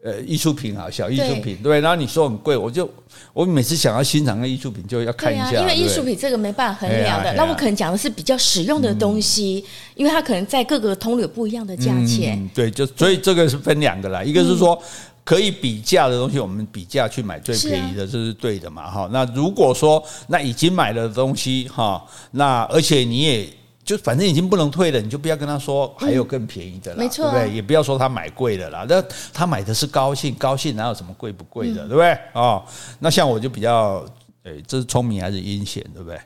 [0.01, 2.89] 呃，艺术品啊，小艺术品，对，对，然后你说很贵，我就
[3.33, 7.33] 我每次想要欣赏个艺术品，就要看一下，啊、因为艺术品这个没办法衡量的。
[7.33, 12.39] 那我可能讲的是比较实用的东西，嗯、因为它可能在各个通路有不一样的价钱。
[12.39, 14.81] 嗯、对，就所以这个是分两个啦，一个是说
[15.25, 19.09] 可以比价的东西，我们比价去买最便宜的，这是对的嘛，哈。
[19.11, 23.49] 那如果说那已经买了东西，哈，那而且你也。
[23.89, 27.55] 就反正已经不能退了，你就不要跟他说还有更便宜的了，嗯、没错，对不对？
[27.55, 32.15] 也不要说他买贵了啦，那他买的是高兴，高兴哪有什么贵不贵的，嗯、对不对？
[32.33, 32.63] 哦，
[32.99, 34.05] 那像我就比较，
[34.43, 36.19] 诶，这是聪明还是阴险，对不对？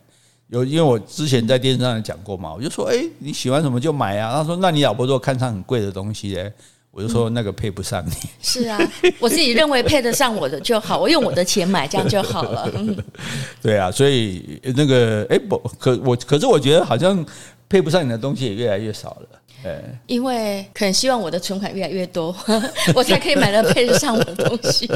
[0.50, 4.34] 有，因为我之前在电视上讲过嘛，我就说，诶，你喜欢什么就买啊。
[4.34, 6.52] 他说，那你老婆如果看上很贵的东西，诶，
[6.92, 8.12] 我就说那个配不上你。
[8.42, 8.78] 是啊，
[9.20, 12.70] 我自己认为配得上我的就好，我用我的钱买，这样就好了。
[12.76, 12.96] 嗯，
[13.64, 17.26] 对啊，所以那个，诶，不可我，可是我觉得好像。
[17.74, 22.28] 配不上你的东西也越来越少了，哎，因为可能希望我的存款越来越多，
[22.94, 24.88] 我才可以买到配得上我的东西。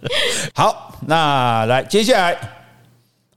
[0.54, 2.38] 好，那来接下来，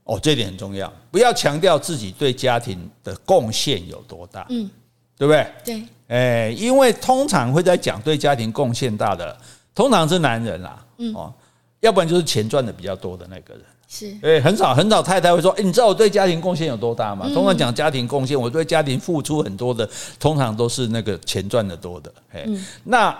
[0.04, 4.68] 哦，这点很重要，不要强调自己对家庭的贡献有多大，嗯，
[5.16, 5.46] 对不对？
[5.64, 9.34] 对，哎，因为通常会在讲对家庭贡献大的，
[9.74, 11.32] 通常是男人啦，嗯，哦，
[11.80, 13.62] 要不然就是钱赚的比较多的那个人。
[13.92, 17.28] 是，哎，很少很少太太会说，哎，你知道我对家庭贡献有多大吗？
[17.34, 19.88] 通常讲家庭贡献，我对家庭付出很多的，
[20.20, 22.46] 通常都是那个钱赚的多的，哎，
[22.84, 23.12] 那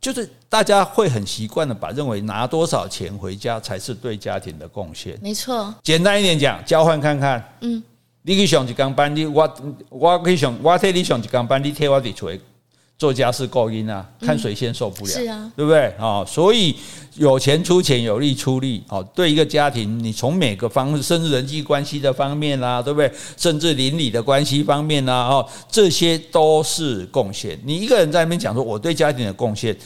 [0.00, 5.18] 就是大家会很习惯的把认为拿多少钱回家才是对家庭的贡献。
[5.20, 7.82] 没错，简单一点讲，交换看看，嗯，
[8.22, 9.54] 你去上一工班，你我
[9.90, 12.32] 我去上，我替你上一工班，你替我伫厝
[12.96, 16.24] 做家事够阴啊，看谁先受不了，是啊，对不对啊？
[16.24, 16.74] 所以
[17.16, 18.82] 有钱出钱，有力出力。
[18.88, 23.12] 哦，对一个家庭，你从每个方，甚至人际关系的方面啦，对不对？
[23.36, 27.58] 甚至邻里的关系方面啦，哦，这些都是贡献。
[27.64, 29.76] 你一个人在那边讲说我对家庭的贡献，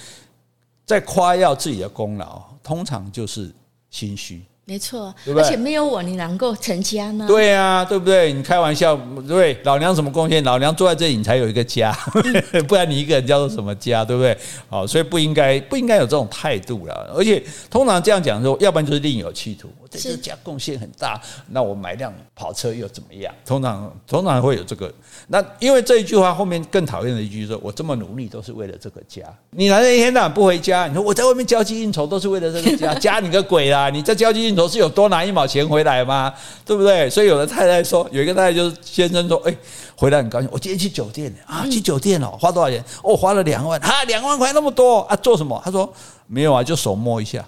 [0.85, 3.51] 在夸耀自己的功劳，通常就是
[3.91, 4.43] 心虚。
[4.69, 7.25] 没错，而且没有我，你能够成家呢？
[7.27, 8.35] 对啊，对不对？
[8.35, 8.95] 你开玩笑，
[9.27, 10.45] 对老娘什么贡献？
[10.45, 11.91] 老娘坐在这里，你才有一个家，
[12.69, 14.05] 不然你一个人叫做什么家？
[14.05, 14.37] 对不对？
[14.69, 17.11] 好，所以不应该不应该有这种态度了。
[17.17, 19.71] 而且通常这样讲说，要不然就是另有企图。
[19.91, 23.33] 这家贡献很大，那我买辆跑车又怎么样？
[23.45, 24.93] 通常通常会有这个。
[25.29, 33.91] 那因为这一句话后面更讨厌的一句说：“我这么努力都是为了这个家。”你男人一天到晚不回家，你说我在外面交际应酬都是为了这个家，家你个鬼啦！
[33.91, 36.33] 你在交际应酬是有多拿一毛钱回来吗？
[36.65, 37.09] 对不对？
[37.11, 39.57] 所以有的太太说，有一个太太就是先生说：“哎，
[39.97, 42.83] 回来很高兴，我今天去酒店啊，去酒店哦，花多少钱？
[43.03, 45.93] 哦，花了两万啊，两万块那么多啊，做什么？”他说
[46.27, 47.45] ：“没有啊，就手摸一下。”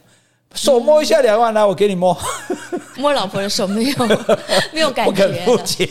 [0.55, 2.17] 手摸一下两万，来，我给你摸。
[2.97, 3.97] 摸老婆的手没有，
[4.75, 5.13] 没有感觉。
[5.13, 5.89] 不肯付钱。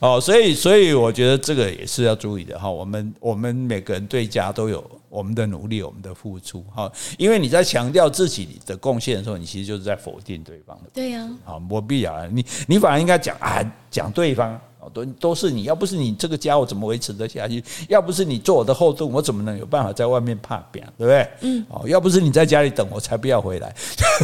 [0.00, 2.68] 哦，所以，所以我觉得这个也是要注意的哈。
[2.68, 6.90] 我们，我们每个人对家都有我们的努力，我们的付出哈。
[7.18, 10.90] 因为你在强调自己的贡献的时候，你其实就是在否定对方的。
[10.92, 11.28] 对呀。
[11.44, 12.26] 好，没必要啊。
[12.32, 14.60] 你，你反而应该讲啊，讲对方。
[14.92, 17.62] 都都是你，要不是你这个家，我怎么维持得下去？
[17.88, 21.28] 要不是你做我的后盾，我怎么能有办法在外面趴平，对不对？
[21.40, 23.74] 嗯，哦，要不是你在家里等我，才不要回来。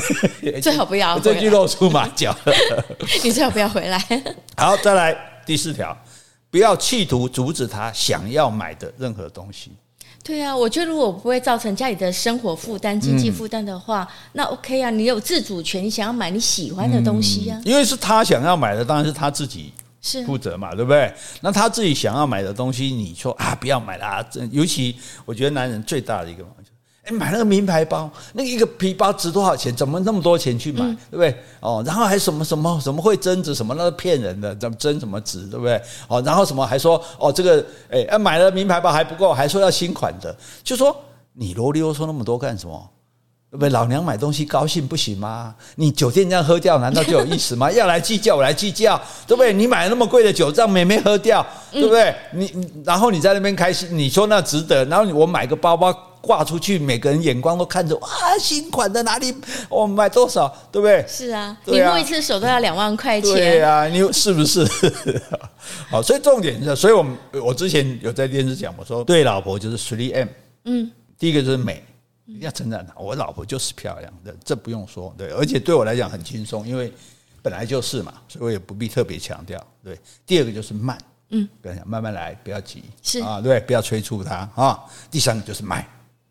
[0.62, 2.37] 最好不要 这句露出马脚。
[3.22, 3.98] 你最好不要回来。
[4.57, 5.96] 好，再来第四条，
[6.50, 9.72] 不要企图阻止他想要买的任何东西。
[10.22, 17.61] 对啊，我觉得如果不会造成家里的生活负担、经济负担的话，嗯、那 OK 啊，你有自主权，你想要买你喜欢的东西啊。
[17.62, 19.70] 因为是他想要买的，当然是他自己。
[20.07, 21.11] 是负责嘛，对不对？
[21.40, 24.23] 那他自己想要买的东西，你说啊，不要买啦。
[24.51, 26.71] 尤其我觉得男人最大的一个嘛，就是
[27.05, 29.75] 哎，买那个名牌包，那个一个皮包值多少钱？
[29.75, 30.81] 怎么那么多钱去买？
[31.11, 31.35] 对不对？
[31.61, 33.55] 哦，然后还什么什么什么会增值？
[33.55, 34.55] 什么那个骗人的？
[34.57, 35.47] 怎么增什么值？
[35.47, 35.81] 对不对？
[36.07, 40.95] 哦，然后什么还说哦，这个哎，买了名牌包还不够，还说要新款的，就说
[41.33, 42.90] 你啰里啰嗦那么多干什么？
[43.55, 43.69] 对不对？
[43.71, 45.55] 老娘买东西高兴不行吗？
[45.77, 47.71] 你酒店这样喝掉，难道就有意思吗？
[47.73, 49.53] 要来计较，我来计较，对不对？
[49.53, 52.12] 你买那么贵的酒，让妹妹喝掉，对不对？
[52.33, 52.53] 你
[52.85, 54.85] 然后你在那边开心，你说那值得？
[54.87, 58.09] 然后我买个包包挂出去，每个人眼光都看着，哇，
[58.40, 59.33] 新款的哪里？
[59.69, 60.53] 我买多少？
[60.73, 61.05] 对不对？
[61.07, 63.33] 是啊，你摸一次手都要两万块钱。
[63.33, 64.69] 对啊，你是不是？
[65.88, 70.29] 好，所以重点是，所以我们我之前有在电视讲，我说对老婆就是 three M，
[70.64, 71.81] 嗯，第一个就是美。
[72.40, 76.92] 要称赞她，我老婆就是漂亮的，这不用说，对，而且对我来讲很轻松，因为
[77.42, 79.98] 本来就是嘛，所以我也不必特别强调，对。
[80.24, 84.80] 第二个就是慢，嗯，不要想慢慢来，不要急，是啊，对，不要催促她啊。
[85.10, 85.87] 第三个就是买，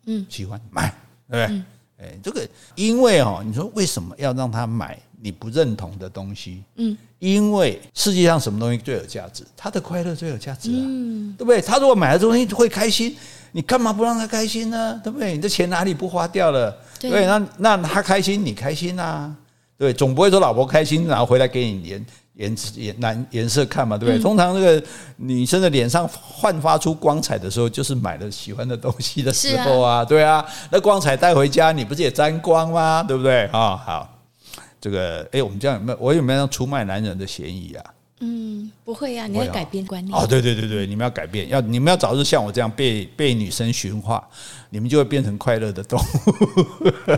[0.06, 0.92] 嗯，喜欢买，
[1.30, 1.62] 对不对？
[1.96, 6.64] 哎，这个因为哦，你说为什么要让他买你不认同的东西？
[6.74, 9.44] 嗯，因为世界上什么东西最有价值？
[9.56, 11.62] 他的快乐最有价值啊，嗯，对不对？
[11.62, 13.16] 他如果买了东西会开心。
[13.56, 15.00] 你干嘛不让他开心呢？
[15.04, 15.32] 对不对？
[15.32, 16.76] 你的钱哪里不花掉了？
[16.98, 19.32] 对，那那他开心，你开心啊？
[19.78, 23.96] 对，总不会说老婆开心，然后回来给你颜颜颜颜颜色看嘛？
[23.96, 24.20] 对不对？
[24.20, 24.84] 通常这个
[25.18, 30.04] 女生的脸上焕发出光彩的时候，就是买了喜欢的东西的时候啊。
[30.04, 33.04] 对啊，那光彩带回家，你不是也沾光吗？
[33.06, 33.44] 对不对？
[33.52, 34.18] 啊，好，
[34.80, 35.98] 这个哎，我们这样有没有？
[36.00, 37.84] 我有没有出卖男人的嫌疑啊？
[38.20, 40.26] 嗯，不会呀、啊，你要改变观念哦。
[40.26, 44.26] 对对对对，你们要改变，要你们要早日像我这样被被女生驯化，
[44.70, 46.04] 你们就会变成快乐的动物。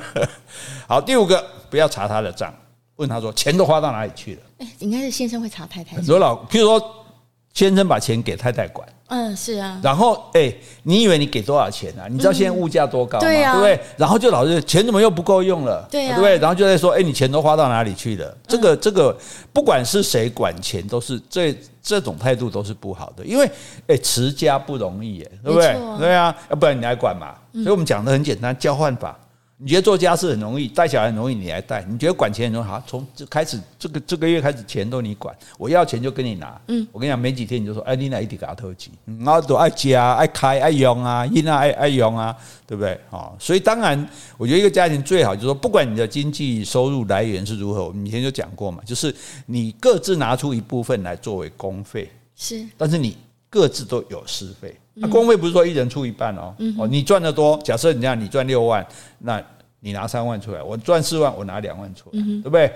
[0.88, 2.52] 好，第五个，不要查他的账，
[2.96, 4.40] 问他说钱都花到哪里去了？
[4.58, 5.96] 哎，应该是先生会查太太。
[5.96, 7.06] 很多老，譬如说
[7.52, 8.88] 先生把钱给太太管。
[9.08, 9.80] 嗯，是啊。
[9.82, 12.06] 然后，哎、欸，你以为你给多少钱啊？
[12.10, 13.24] 你知道现在物价多高吗？
[13.24, 13.80] 对不对？
[13.96, 15.86] 然后就老是钱怎么又不够用了？
[15.90, 16.38] 对啊，对不对？
[16.38, 18.36] 然后就在说，哎，你钱都花到哪里去了？
[18.48, 19.16] 这个，这个，
[19.52, 23.48] 不管是谁管钱，都是这这种态度都是不好的，因为，
[23.86, 25.76] 哎，持家不容易，哎，对不对？
[25.98, 27.34] 对啊，要不然你来管嘛。
[27.52, 29.16] 所以我们讲的很简单，交换法。
[29.58, 36.60] 你觉得做家事很容易，带小孩很容易，你来带；你觉得管钱很容易，好，从这开始，这个这个月开始，钱都你管，我要钱就跟你拿。
[36.68, 38.90] 嗯，我跟你讲，没几天你就说，哎，你哪一点给他投机？
[39.06, 43.00] 然后都爱家、爱开、爱用啊，因啊爱爱用啊，对不对？
[43.08, 49.14] 哦，所以当然，我觉得一个家庭最好就是说，不管你的经济收入来源是如何，我们以前就讲过嘛，就是
[49.46, 53.16] 你各自拿出一部分来作为公费，是，但是你
[53.48, 54.76] 各自都有私费。
[54.98, 58.86] 那、啊、公费不是说一人出一半哦，哦，你赚的多，假设你这样，你赚六万，
[59.18, 59.42] 那
[59.80, 62.72] 你拿三万出来，我赚四万，我拿两万出来，对不对？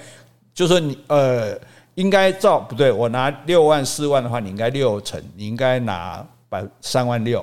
[0.52, 1.58] 就说你呃，
[1.94, 7.42] 应该照不对，我拿六万四万的话，你应该六成，你应该拿百三万六，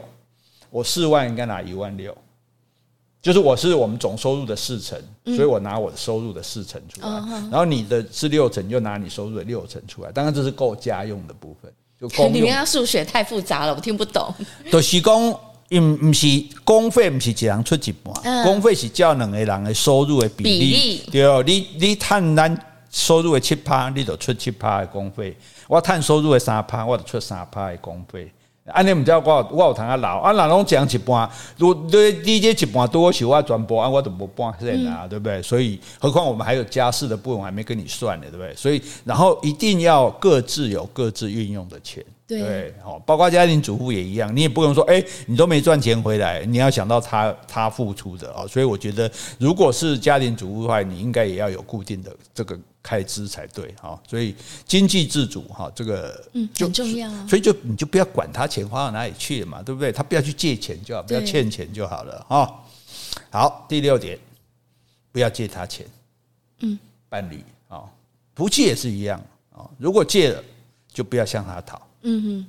[0.70, 2.16] 我四万应该拿一万六，
[3.20, 7.10] 就是我是我们总收入的四成，所以我拿我的收入的四成出来，
[7.50, 11.74] 然后你的是六成，就拿你收入的六成出来，当然这是够家用的部分。
[12.00, 14.34] 就你们要数学太复杂了，我听不懂。
[14.72, 16.28] 就是讲，因不是
[16.64, 21.04] 公费，不是一人出一半，公费是照两个人的收入的比例。
[21.12, 22.58] 对哦，你你赚咱
[22.92, 25.34] 收入的七趴，你就出七趴的公费；
[25.68, 28.32] 我赚收入的三趴，我就出三趴的公费。
[28.68, 35.42] 安尼唔知道我我有通啊留啊，人拢讲一半，如对你这一半多是我全部，啊我都无半钱啊，对不对？
[35.42, 38.54] 所以何况我们还有家事的部分还没跟你算呢，对不对？
[38.56, 42.04] 所以然后一定要各自有各自运用的钱。
[42.28, 49.10] 对，好，包括家庭主妇也一样，你也不用说，哎，你都没赚钱回来，你要想到他他付出的啊，所以我觉得，
[49.40, 53.98] 如果是家庭主妇的话，你应该也要有固定的这个开支才对哈。
[54.06, 54.36] 所以
[54.66, 59.90] 经济自主哈，这个嗯很重要，啊所以就你就不要管他钱花到哪里去了嘛，对不对？
[59.94, 62.64] 他不要去借钱就好，不要欠钱就好了哈。
[63.30, 64.20] 好，第六点，
[65.14, 65.86] 不要借他钱，
[66.60, 67.84] 嗯，伴侣啊，
[68.34, 69.18] 不借也是一样
[69.56, 70.44] 啊，如果借了，
[70.92, 71.82] 就不要向他讨。
[72.04, 72.46] 嗯哼，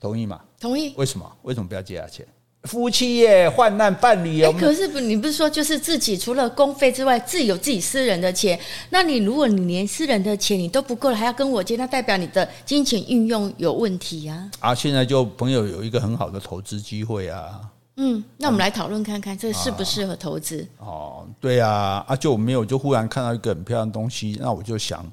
[0.00, 0.40] 同意吗？
[0.60, 0.92] 同意。
[0.96, 1.30] 为什么？
[1.42, 2.26] 为什么不要借他钱？
[2.64, 4.52] 夫妻耶，患难伴侣哦。
[4.58, 8.58] 可是不，你不是说就是自己除了公费之外，自己有自己私人的钱？
[8.90, 14.50] 那你如果你连私人的钱你都不够了，还要跟我借，那代表你的金钱运用有问题啊。
[14.58, 17.60] 啊，现在就朋友有一个很好的投资机会啊。
[17.96, 20.66] 嗯，那我们来讨论看看，这适不适合投资？
[20.78, 25.06] 哦，对啊，啊，就没有，就忽然看到一个很漂亮的东西，那我就想。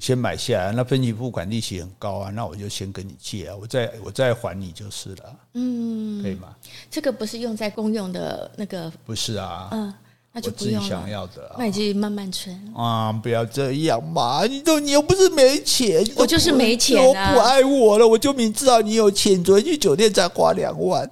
[0.00, 6.48] 先买下来，那分期付款利息很高啊，那我就先跟你借啊，我再我再还你就是了，嗯，可以吗？
[6.90, 9.92] 这个不是用在公用的那个，不是啊，嗯，
[10.32, 13.12] 那就我自己想要的、啊，那你就慢慢存啊！
[13.12, 14.44] 不要这样嘛！
[14.46, 17.34] 你都你又不是没钱，我就是没钱啊！
[17.34, 21.08] 不爱我了，我就明知道你有钱，昨天去酒店才花两万。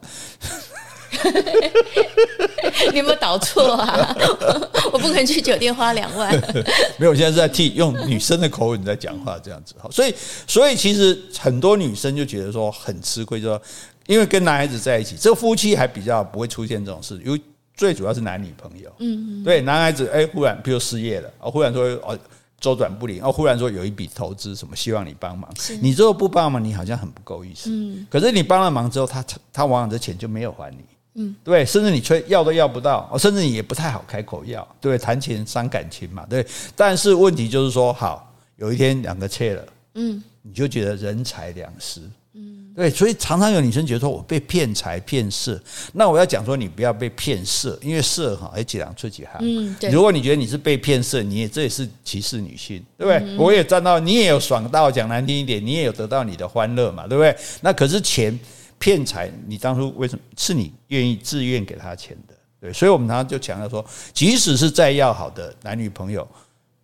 [2.93, 4.17] 你有没有导错啊？
[4.93, 6.33] 我不可能去酒店花两万。
[6.99, 9.75] 没有，我现在是在替用女生的口吻在讲话，这样子。
[9.91, 10.15] 所以，
[10.47, 13.61] 所以其实很多女生就觉得说很吃亏，就说
[14.07, 17.41] 因为跟男孩子在一起，这个夫妻还比较不会出现这种事，因为
[17.77, 18.91] 最主要是男女朋友。
[18.99, 22.19] 嗯，嗯对，男孩子哎，忽然比如失业了，哦，忽然说哦
[22.61, 25.49] 周转不灵，哦，忽然说有一笔投资什么，希望你帮忙。
[25.81, 27.71] 你如果不帮忙，你好像很不够意思。
[27.71, 30.79] 嗯，可是你帮了忙之后，他他往往这钱就没有还你。
[31.21, 36.47] 嗯，对，甚至你催要都要不到，甚至你也不太好开口要，对，谈钱伤感情嘛，对。
[36.77, 42.01] 但是问题就是说，好，有一天两个切了，嗯，你就觉得人财两失，
[42.35, 45.61] 嗯，对，所以常常有女生觉得说我被骗财骗色，
[45.93, 49.91] 那我要讲说你不要被骗色，因为色哈，哎，几两出几行，嗯，对。
[49.91, 53.37] 如果你觉得你是被骗色，你也这也是歧视女性，对不对？
[53.37, 57.37] 我也赚到，你也有爽到，讲难听一点，你也有得到你的欢乐嘛，对不对？
[57.61, 58.39] 那可是钱。
[58.79, 62.35] 骗财，你当初为什么是你愿意自愿给他钱的？
[62.61, 66.27] 对，所以我们常常就强调说，即使是再要好的男女朋友，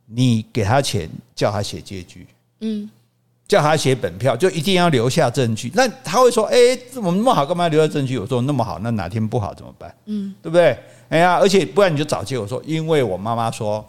[0.06, 2.26] 你给他钱，叫他写借据，
[2.60, 2.88] 嗯，
[3.48, 5.72] 叫他写本票，就一定要留下证据。
[5.74, 6.56] 那他会说：“哎，
[6.94, 9.92] 我们那么好，干嘛留下证据？”我说：“那么好，那哪天不好怎么办？
[10.06, 10.78] 嗯，对不对？
[11.08, 13.84] 哎呀，而且不然你就找借口说，因为我妈妈说，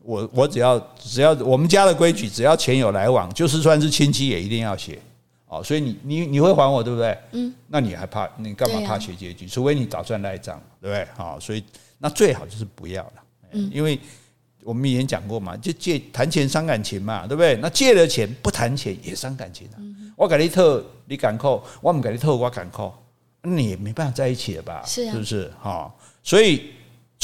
[0.00, 4.98] 我我只要只要我们家的规矩，只要钱有来往，就是算是亲戚也一定要写。”
[5.58, 7.16] 哦，所以你你你会还我对不对？
[7.32, 9.46] 嗯，那你还怕你干嘛怕写借据？
[9.46, 11.06] 除非你打算赖账，对不对？
[11.16, 11.62] 好，所以
[11.98, 13.12] 那最好就是不要了，
[13.52, 13.98] 嗯，因为
[14.62, 17.56] 我们以前讲过嘛，就借谈钱伤感情嘛，对不对？
[17.56, 19.76] 那借了钱不谈钱也伤感情啊。
[20.16, 22.94] 我给你透，你敢扣；我不给你透，我敢扣，
[23.42, 24.82] 那你也没办法在一起了吧？
[24.86, 25.52] 是啊，是不是？
[25.60, 26.72] 哈，所以。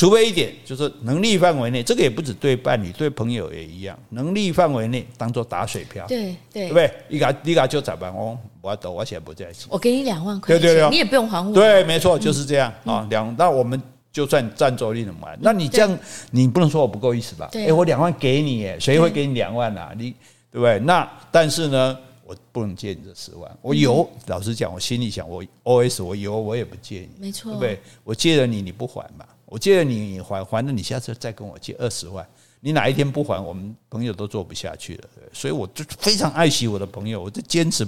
[0.01, 3.99] 除非一点，就是能力范围内，这个也不止对伴侣，对朋友也一样。
[4.09, 6.91] 能力范围内当做打水漂，对对，对不对？
[7.09, 8.11] 你给你给就咋办？
[8.17, 9.67] 我我抖，我现在不在一起。
[9.69, 11.53] 我给你两万块钱，对对对，你也不用还我。
[11.53, 13.07] 对，没错，就是这样啊。
[13.11, 13.79] 两，那我们
[14.11, 15.39] 就算占周率怎么玩？
[15.43, 15.99] 那你这样，
[16.31, 17.51] 你不能说我不够意思吧？
[17.53, 19.93] 哎，我两万给你，哎，谁会给你两万啊？
[19.95, 20.15] 你
[20.51, 20.79] 对不对？
[20.79, 23.51] 那但是呢，我不能借你这十万。
[23.61, 27.79] 我有，老实讲，我心里想，我 OS 我有，我也不借你，没错，对不对？
[28.03, 29.27] 我借了你，你不还嘛？
[29.51, 32.25] 我借了你，你还还了，你下次再跟我借二十万，
[32.61, 35.09] 你哪一天不还，我们朋友都做不下去了。
[35.33, 37.85] 所以我就非常爱惜我的朋友，我就坚持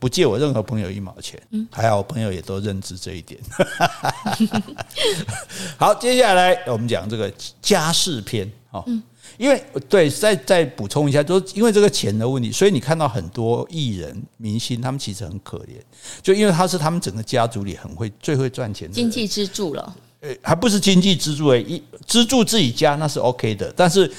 [0.00, 1.40] 不借我任何朋友一毛钱。
[1.70, 3.40] 还好我朋友也都认知这一点。
[5.78, 8.50] 好，接下来我们讲这个家事篇。
[8.72, 8.84] 哈，
[9.38, 15.80] 因为对，再再补充一下，就是因为这个钱的问题，所以你看到很多艺人明星，他们其实很可怜，
[16.20, 19.96] 就因为他是他们整个家族里很会最会赚钱的经济支柱了。
[20.42, 24.10] 还不是经济支柱诶，一资助自己家那是 OK 的，但是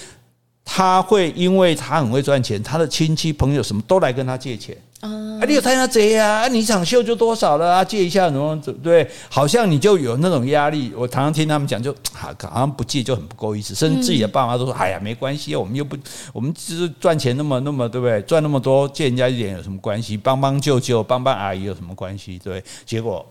[0.63, 4.75] 他会因为他很会赚钱，他的亲戚朋友什么都来跟他借钱。
[5.01, 6.47] 啊，你有参加贼呀？
[6.47, 7.83] 你场秀就多少了啊？
[7.83, 9.07] 借一下，怎么对？
[9.29, 10.91] 好像你就有那种压力。
[10.95, 15.95] 我常常听他们讲，就好像不借就很不够意思，甚至自己的爸妈都说：“哎呀，没关系，我们又不，
[16.33, 18.19] 我们只是赚钱那么那么，对不对？
[18.23, 20.17] 赚那么多，借人家一点有什么关系？
[20.17, 22.39] 帮帮舅舅，帮帮阿姨有什么关系？
[22.43, 23.23] 对，结果。”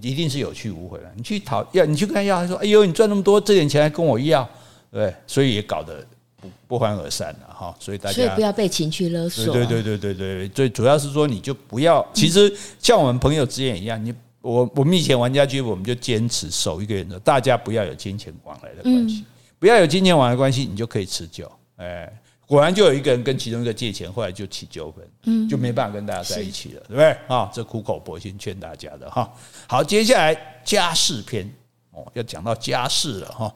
[0.00, 1.10] 一定是有去无回了。
[1.16, 4.48] 你去讨要，你去跟他要，他说：“哎呦，你赚那么多，这点钱还跟我要，
[4.90, 6.04] 对，所以也搞得
[6.40, 7.74] 不不欢而散了哈。
[7.78, 9.52] 所以大家所以不要被情绪勒索。
[9.52, 12.06] 对对对对对对，最主要是说你就不要。
[12.12, 19.24] 其实像我们朋友之间也一样，你我我们以前玩家居，我们就坚持守一个原则，大家不要有金钱往来的关系，
[19.58, 21.50] 不要有金钱往来关系，你就可以持久。
[21.76, 22.12] 哎。
[22.54, 27.16] 果然就有一个人跟其中一个借钱，后来就起纠纷，嗯，就没办法跟大家在一起了，对不对？
[27.26, 29.28] 啊，这苦口婆心劝大家的哈。
[29.66, 31.52] 好，接下来家事篇
[31.90, 33.52] 哦，要讲到家事了哈，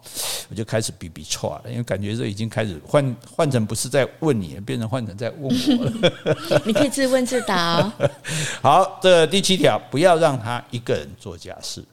[0.50, 6.60] 我就开始比比错了，因为感觉这已经开始换换成不是在问你，变成换成在问我了。
[6.66, 7.92] 你可以自问自答哦。
[8.60, 11.84] 好，这第七条，不要让他一个人做家事，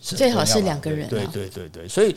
[0.00, 1.06] 最好是两个人。
[1.10, 2.16] 对对对对，所以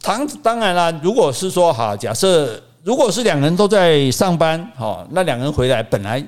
[0.00, 2.62] 当当然啦，如果是说哈，假设。
[2.84, 6.24] 如果是两个人都在上班，哈，那两个人回来本来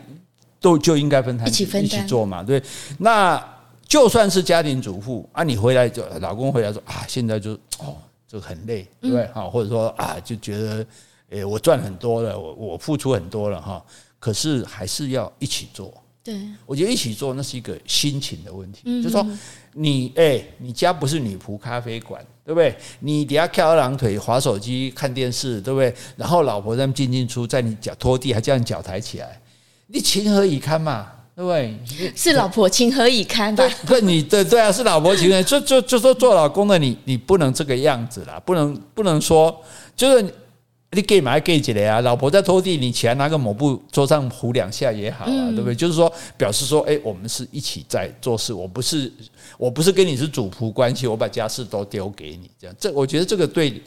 [0.61, 2.62] 都就应该分摊一起分一起做嘛，对。
[2.99, 3.43] 那
[3.87, 7.96] 就算是家庭主妇啊，你回来就老公回来说啊，现在就哦，
[8.29, 9.27] 就很累，对不对？
[9.29, 10.87] 哈，或者说啊，就觉得
[11.31, 13.85] 诶，我赚很多了，我我付出很多了哈，
[14.19, 15.92] 可是还是要一起做。
[16.25, 19.25] 对，我觉得一起做那是一个心情的问题，就是说
[19.75, 22.25] 你诶，你家不是女仆咖啡馆。
[22.46, 22.77] 对不对？
[23.00, 25.94] 你底下翘二郎腿，划手机，看电视，对不对？
[26.14, 29.40] 然后老婆在那进进出，在你脚拖地，还叫你脚抬起来，
[29.87, 31.06] 你情何以堪嘛？
[31.35, 32.12] 对不对？
[32.14, 33.66] 是老婆情何以堪吧？
[33.87, 35.42] 不， 你对对啊，是老婆情何？
[35.42, 39.58] 就就就说做老公的你，你不能这个样子啦，不能不能说
[39.96, 40.35] 就是。
[40.95, 42.01] 你给嘛给起来啊！
[42.01, 45.75] 老婆在拖地，你起来拿个抹布桌上糊两下也好啊，对不对？
[45.75, 49.13] 就是说表示说，哎，我们是一起在做事，我不是
[49.59, 53.83] 我不是跟你是主仆关系，我把家事都丢给你，这样，这我觉得这个对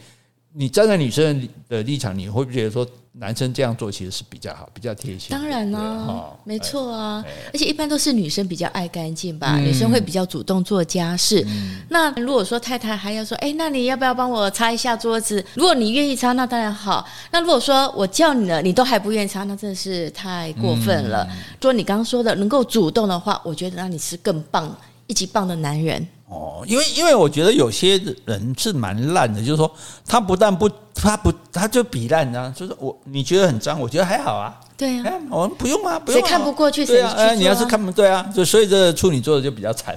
[0.52, 2.86] 你站在女生的立场，你会不会觉得说？
[3.20, 5.30] 男生这样做其实是比较好，比较贴心。
[5.30, 11.44] 当然啦、啊，哦、没错啊，而且一般都是女生比较爱干净吧，嗯、女生会比较主动做家事。
[11.48, 15.44] 嗯、那如果说太太还要说，哎，那你要不要帮我擦一下桌子？
[15.54, 17.04] 如果你愿意擦，那当然好。
[17.32, 21.26] 那如果说我叫你了，你都还不愿意擦，那真的是太过分了。
[21.28, 24.72] 嗯、说你刚刚说的能够主动的话，我觉得那你是更棒、
[25.08, 26.06] 一级棒的男人。
[26.30, 29.70] 哦，因为因为我觉得有些人是蛮烂的，就是说
[30.06, 34.54] 他不但不他不他就比烂啊，就是我你觉得很脏，我觉得还好啊。
[34.76, 36.20] 对啊，我们不用啊，不用。
[36.20, 39.96] 谁看不过去谁对啊，你要是看不对啊，就所以这处女座的就比较惨。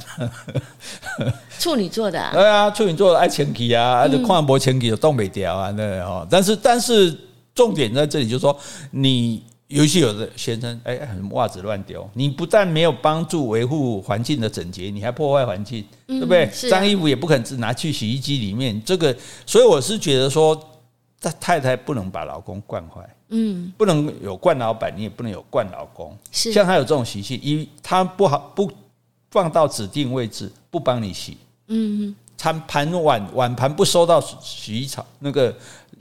[1.59, 6.25] 处女座的啊， 对啊，处女座的爱前期啊，就跨博前期就动没掉啊，那哈。
[6.29, 7.15] 但是但是
[7.53, 8.57] 重点在这里，就是说
[8.91, 9.43] 你。
[9.71, 10.99] 尤其有的先生，哎，
[11.31, 16.45] 袜子乱丢，你不但没有帮助维护环境的整洁，你还破坏环境，对不对？
[16.69, 19.15] 脏衣服也不肯只拿去洗衣机里面，这个，
[19.45, 20.59] 所以我是觉得说，
[21.39, 26.51] 太太不能把老公惯坏，嗯，不能有惯老板，你也不能有惯老公，是。
[26.51, 28.69] 像他有这种习气，一他不好不
[29.29, 35.55] 放到指定位置，不帮你洗，嗯，餐盘碗碗盘不收到洗衣槽那个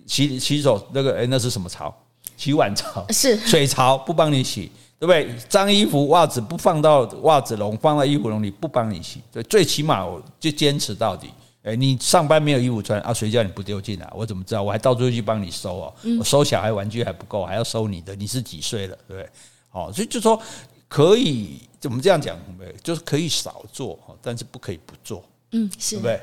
[0.07, 1.95] 洗洗手那个，哎，那是什么槽？
[2.41, 5.37] 洗碗槽是水槽不帮你洗，对不对？
[5.47, 11.29] 脏衣服袜子不放到袜子笼，放到衣服笼里不帮你洗，对，最起码我就坚持到底。
[11.65, 13.13] 诶，你上班没有衣服穿啊？
[13.13, 14.11] 谁叫你不丢进来？
[14.17, 14.63] 我怎么知道？
[14.63, 15.95] 我还到处去帮你收哦。
[16.19, 18.17] 我收小孩玩具还不够，还要收你的。
[18.17, 18.97] 你是几岁了？
[19.07, 19.29] 对不对？
[19.69, 20.41] 好，所以就说
[20.89, 22.35] 可以怎么这样讲？
[22.83, 25.23] 就是可以少做，但是不可以不做。
[25.53, 26.21] 嗯，是，对不对？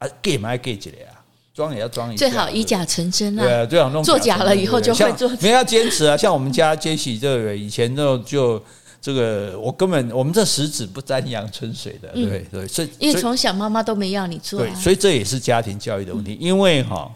[0.00, 1.19] 啊，给嘛给起来啊。
[1.60, 3.42] 装也要装一下，最好以假成真啊！
[3.42, 5.28] 对啊，最好弄做假了以后就会做。
[5.42, 6.16] 没要坚持啊！
[6.16, 8.62] 像我们家杰西这个，以前就就
[8.98, 16.38] 这个，我根本我们这十指不沾阳春水的，对对对，所以因为从小妈妈都没要你做，对，所以这也是家庭教育的问题。
[16.40, 17.10] 因为哈，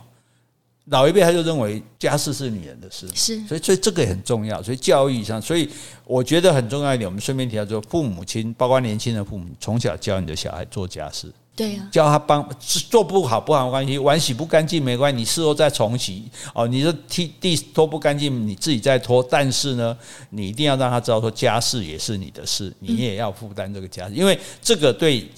[0.90, 4.62] 老一辈他就认为家事是女人的事，是，所以所以这个也很重要。
[4.62, 5.66] 所以教育上，所以
[6.04, 11.32] 我觉得很重要一点，我们顺便提到说，父母亲，包括年轻的父母，从小教你的小孩做家事。
[11.56, 12.44] 对呀、啊，叫他帮
[12.90, 16.66] 做不好不好关系，碗洗不干净没关系，你事后再重洗哦。
[16.66, 19.22] 你的地地拖不干净，你自己再拖。
[19.22, 19.96] 但是呢，
[20.30, 25.30] 你一定要让他知道说家事也是你的事，你也要负担这个家事，因为这个对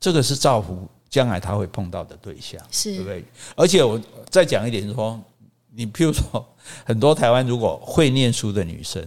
[0.00, 3.24] 这个是造福将来他会碰到的对象，是对不对？
[3.54, 4.00] 而且我
[4.30, 5.20] 再讲一点就是说，
[5.74, 6.46] 你譬如说
[6.84, 9.06] 很多台湾如果会念书的女生。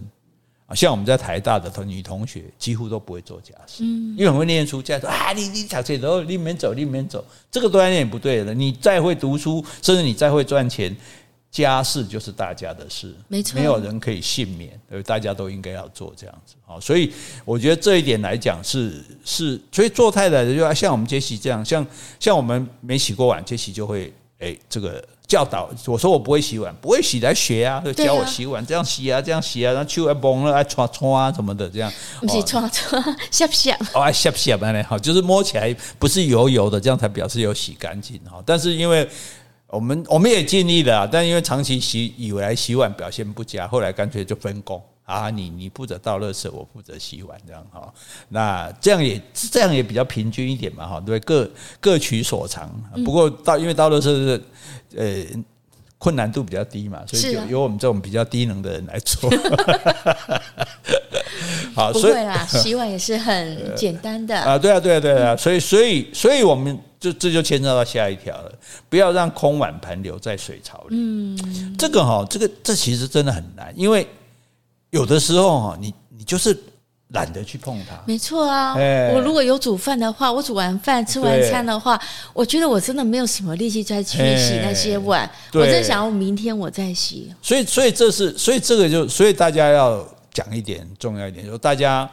[0.74, 4.82] 像我们在台大的同女同学，几乎都不会做家事，因为很会念书。
[4.82, 8.52] 家说啊，你你讲这都你免走，你免走，这个当然也不对的。
[8.52, 10.94] 你再会读书，甚至你再会赚钱，
[11.50, 16.54] 家事就是大家的事，没错，没有人可以幸免，大家都应该要做这样子。
[16.66, 17.12] 啊，所以
[17.44, 21.86] 我觉得这一点来讲是是，所以做太太的就要像我们杰西这样，像
[22.18, 25.04] 像我们没洗过碗，杰西就会哎这个。
[25.26, 33.76] 教导我说我不会洗碗，不会洗来学啊，就教我洗碗，这样洗啊，这样洗啊，然后去还崩了，爱搓搓啊什么的，这样不是搓搓，下不香？
[33.94, 34.84] 哦，下不香呢？
[34.84, 38.42] 好，就是摸起来不是油油的，这样才表示有洗干净哈。
[38.44, 39.08] 但是因为
[39.68, 47.92] 我们我们也尽力了，但因为长期洗以为来洗碗表现不佳，后来干脆就分工啊，你你负责倒垃圾，我负责洗碗，这样哈。
[48.28, 51.50] 那这样也这样也比较平均一点嘛哈，对，各
[51.80, 52.70] 各取所长。
[53.04, 54.42] 不过倒因为倒垃圾是。
[54.96, 55.24] 呃，
[55.98, 59.28] 困难度比较低嘛，所以就由我们这种比较低能的人来做。
[61.74, 64.56] 好，所以啦，洗碗也是很简单的啊。
[64.56, 65.36] 对啊，对啊，对啊。
[65.36, 68.52] 所以，所以，所以我们就这就牵扯到下一条了，
[68.88, 70.96] 不要让空碗盘留在水槽里。
[70.96, 74.06] 嗯，这个哈，这个这其实真的很难，因为
[74.94, 76.56] 有的时候哈，你你就是。
[77.08, 78.74] 懒得去碰它，没错啊。
[79.12, 82.00] 我如果有煮饭的话，我煮完饭吃完餐的话，
[82.32, 85.30] 我觉得我真的没有什么力气再去洗那些碗。
[85.52, 87.32] 我真想要明天我再洗。
[87.40, 92.10] 所以，所以这是，所以这个就，所以大家要讲一点重要一点，就是大家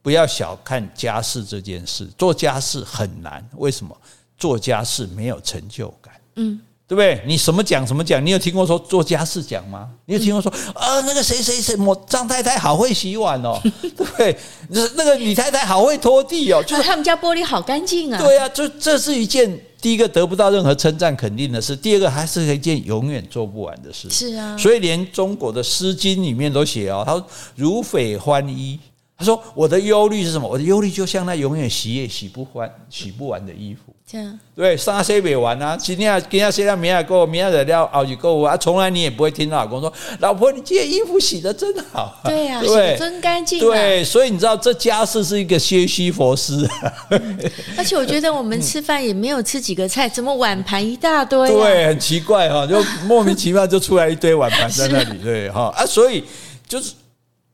[0.00, 2.06] 不要小看家事这件事。
[2.16, 3.96] 做家事很难，为什么？
[4.38, 6.14] 做家事没有成就感。
[6.36, 6.60] 嗯。
[6.88, 7.20] 对不对？
[7.26, 8.24] 你什么讲什么讲？
[8.24, 9.88] 你有听过说做家事讲吗？
[10.04, 14.36] 你有听过说啊，那个谁谁谁，我张太太好会洗碗哦， 对不对？
[14.68, 18.18] 那个李太太好会拖地哦，就是他们家玻璃好干净啊。
[18.18, 24.08] 对啊，就这是一件第一个得不到任何称赞肯定的事，第二个还是一件永远做不完的事。
[24.08, 27.26] 是啊，所以连中国的《诗经》里面都写哦，他说
[27.56, 28.78] 如匪欢衣，
[29.18, 30.46] 他说：“我的忧虑是什么？
[30.46, 33.80] 我的忧虑就像那永远洗也洗不完、洗不完的衣服。
[34.06, 35.74] 这样对，三洗不完啊！
[35.74, 38.54] 今天今天洗到明天够，明天再了熬就够啊！
[38.56, 39.90] 从来你也不会听到老公说
[40.20, 43.58] ：‘老婆，你今天衣服洗的真好。’对呀、啊，对洗得真干净。
[43.58, 46.68] 对，所以你知道这家事是一个歇西弗斯、
[47.08, 47.38] 嗯。
[47.78, 51.50] 而且我觉得我们吃饭也没有吃几个菜，怎么碗盘一大堆、啊？
[51.50, 55.18] 对，很奇怪哈，就莫名其妙就出来一堆碗盘在那里。
[55.24, 56.22] 对哈啊，所以
[56.68, 56.92] 就是。”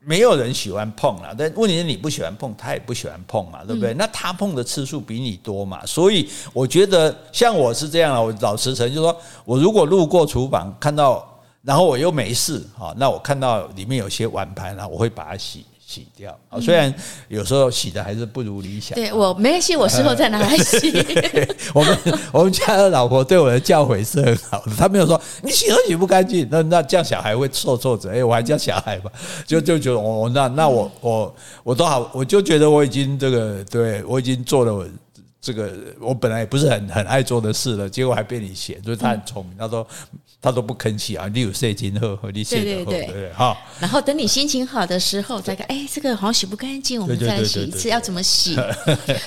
[0.05, 3.93] 没有人喜欢碰了，但问题是你不喜欢碰，他也不喜欢碰嘛，对不对？
[3.93, 11.25] 嗯、那他碰的次数比你多嘛，所以我觉得像我是这样啊，我老实诚，就是说我如果路过厨房看到，
[11.61, 15.65] 然后我又没事，哈，那我看到里面有些碗盘啊，我会把它洗。
[15.93, 16.91] 洗掉啊，虽然
[17.27, 18.95] 有时候洗的还是不如理想。
[18.95, 20.91] 对，我没关系，我事后再拿来洗。
[21.73, 21.97] 我们
[22.33, 28.09] 我们家的老婆对我的教诲是很好的，她没有说你洗都洗不干净，那那这样小孩会受挫折。
[28.09, 29.11] 哎，我还叫小孩吧，
[29.45, 34.87] 就就觉得我那那我我我都好，我就觉得我已经这个对我已经做了。
[35.43, 39.85] 这个我本来也不是很很爱做的事了，结果还被你写，所以他很聪明，他说
[40.41, 43.57] 他都不吭气啊，你有睡今后和你写的后，对对对，好。
[43.77, 48.55] 然后等你心情好的时候再看，哎，这个好像洗不干净，我们再来洗一次，要怎么洗？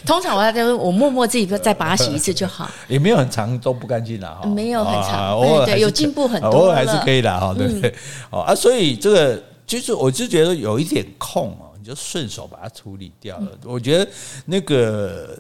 [0.07, 2.71] 通常我要在我默默自己再把它洗一次就好。
[2.89, 7.95] 也没有很长都不干净了哈，没有很长，偶尔有进步很多，偶尔还是可以的哈，对不对？
[8.31, 13.49] 哦啊，所以这个就是我就觉得有一点空哦，你就顺手把它处理掉了。
[13.64, 14.11] 我觉得
[14.47, 15.39] 那个。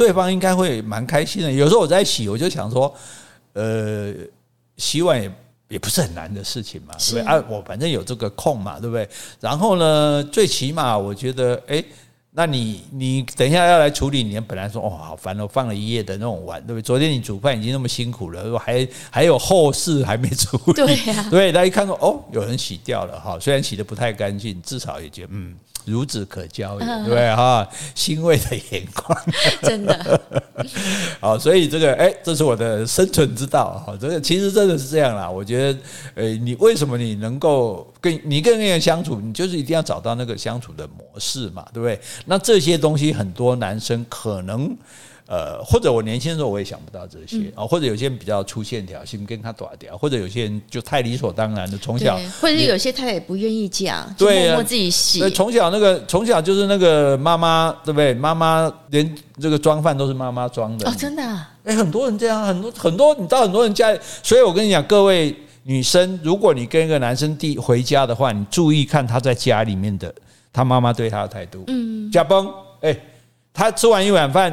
[0.00, 1.52] 对方应该会蛮开心的。
[1.52, 2.90] 有时候我在洗，我就想说，
[3.52, 4.14] 呃，
[4.78, 5.30] 洗碗也
[5.68, 7.22] 也不是很难的事情嘛，对不对？
[7.22, 9.06] 啊，我反正有这个空嘛，对不对？
[9.40, 11.84] 然后呢，最起码我觉得，哎，
[12.30, 16.82] 那你你等一下要来处理，你本来说哦好烦哦，放了一夜的那种碗，对不对？
[16.82, 25.54] 昨天你煮饭已经那么辛苦了，还还有后事还没处理，对呀，对，他一看说哦，有人洗掉了哈，虽然洗的不太干净，至少也觉得嗯。
[25.86, 29.18] 孺子可教也，对哈，欣慰的眼光，
[29.62, 30.20] 真的。
[31.20, 33.82] 好，所以这个，哎，这是我的生存之道。
[33.86, 35.28] 哈，这个其实真的是这样啦。
[35.28, 35.78] 我觉得，
[36.14, 42.00] 呃，你为什么你能够跟你跟人相处，你就是一定要找到那个相处的模式嘛，对不对？
[42.26, 44.76] 那这些东西，很多男生可能。
[45.30, 55.20] 呃，或者我年轻的时候我也想不到这些啊，或者有些人比较粗线条，心跟他短掉，或者有些人就太理所当然的从小，或者有些他也不愿意讲，对，默默自己洗。
[55.20, 58.12] 对，从小那个从小就是那个妈妈，对不对？
[58.12, 61.22] 妈妈连这个装饭都是妈妈装的哦，真的。
[61.62, 70.12] 哎，很多人这样，很多很多，你知道很多人家，所以我跟你讲，各位女生，如果你跟一个男生第回家的话，你注意看他在家里面的
[70.52, 71.62] 他妈妈对他的态度。
[71.68, 72.98] 嗯，家崩，哎，
[73.54, 74.52] 他吃完一碗饭。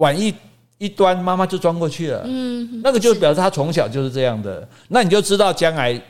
[0.00, 0.34] 碗一
[0.78, 2.22] 一端，妈妈就装过去了。
[2.24, 4.66] 嗯，那个就表示他从小就是这样的。
[4.88, 6.00] 那你就知道将来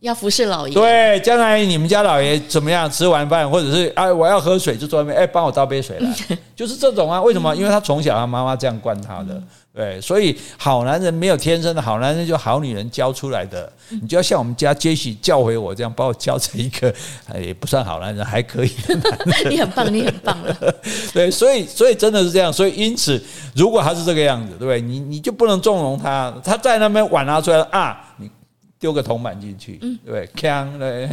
[0.00, 0.72] 要服侍老爷。
[0.74, 2.88] 对，将来你们家老爷怎么样？
[2.88, 6.14] 吃完饭，或者是哎，我要喝水，就坐那边，哎，帮我倒杯水来，
[6.54, 7.20] 就是这种啊。
[7.20, 7.54] 为什么？
[7.56, 9.42] 因为他从小他妈妈这样惯他的。
[9.74, 13.70] 对，所以好男人没有天生的好男人，就好女人教出来的。
[13.90, 16.94] 你就要像我们家杰西教回我这样，把我教成一个
[17.42, 19.50] 也不算好男人，还可以的男人。
[19.50, 20.56] 你很棒，你很棒了。
[21.12, 22.52] 对，所以所以真的是这样。
[22.52, 23.20] 所以因此，
[23.56, 24.80] 如果他是这个样子，对不对？
[24.80, 26.32] 你你就不能纵容他。
[26.44, 28.30] 他在那边碗拿出来啊，你
[28.78, 30.28] 丢个铜板进去，对不对？
[30.36, 31.04] 锵的，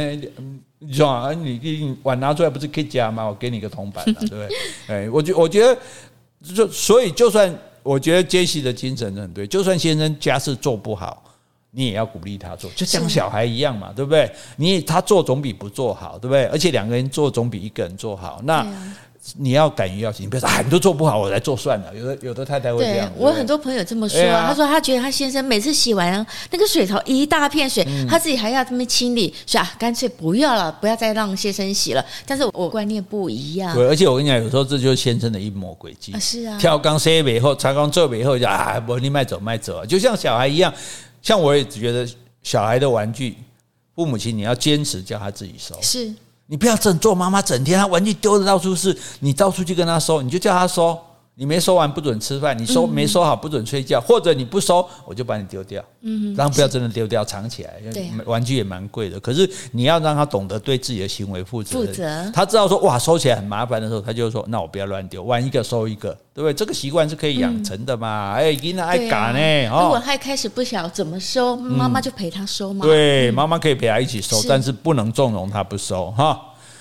[0.78, 3.24] 你说啊，你你碗拿出来不是可以加吗？
[3.24, 4.48] 我给你个铜板，对不对？
[4.86, 5.76] 哎，我觉我觉得
[6.54, 7.52] 就所以就算。
[7.82, 11.22] 我觉得杰西的精神很对，就算先生家事做不好，
[11.70, 14.30] 你也要鼓励他做，就像小孩一样嘛，对不对？
[14.56, 16.44] 你他做总比不做好，对不对？
[16.46, 18.40] 而且两个人做总比一个人做好。
[18.44, 18.66] 那。
[19.36, 21.96] 你要敢于要求，你别说啊，你都做不好，我来做算了。
[21.96, 23.10] 有的有的太太会这样。
[23.16, 32.04] 我很多朋友这么说，他说他觉得他先生每次洗完那个水槽一大片水，他自己还要这么清理，说啊，干脆不要了，不要再让先生洗了。
[32.26, 33.72] 但是我观念不一样。
[33.76, 36.12] 对，而且我跟你讲，有时候这就是先生的阴谋诡计。
[36.18, 36.58] 是啊。
[36.58, 40.74] 跳缸塞尾后，擦缸做尾后，就啊，我你卖走卖走啊，就像小孩一样。
[41.22, 42.04] 像我也觉得
[42.42, 43.36] 小孩的玩具，
[43.94, 45.76] 父母亲你要坚持叫他自己收。
[45.80, 46.12] 是。
[46.46, 50.98] 你不要整做妈妈，整天他玩具丢的到处是，你到处去跟他收，你就叫他收。
[51.34, 55.82] 你没收完不准吃饭，你收没收好不准睡觉，或者你不收，我就把你丢掉。
[56.02, 57.80] 嗯，然后不要真的丢掉，藏起来。
[57.90, 59.18] 对，玩具也蛮贵的。
[59.18, 61.78] 可是你要让他懂得对自己的行为负责。
[61.78, 62.30] 负责。
[62.34, 66.52] 他知道说哇，收起来很麻烦的时候，他就说那我不要乱丢，玩一个收一个，对不对？
[66.52, 68.34] 这个习惯是可以养成的嘛。
[68.34, 69.68] 哎，囡仔爱干呢。
[69.70, 72.84] 如果他一开始不晓怎么收，妈妈就陪他收嘛。
[72.84, 76.38] 对，妈妈可以陪他一起收，但是不能纵容他不收哈。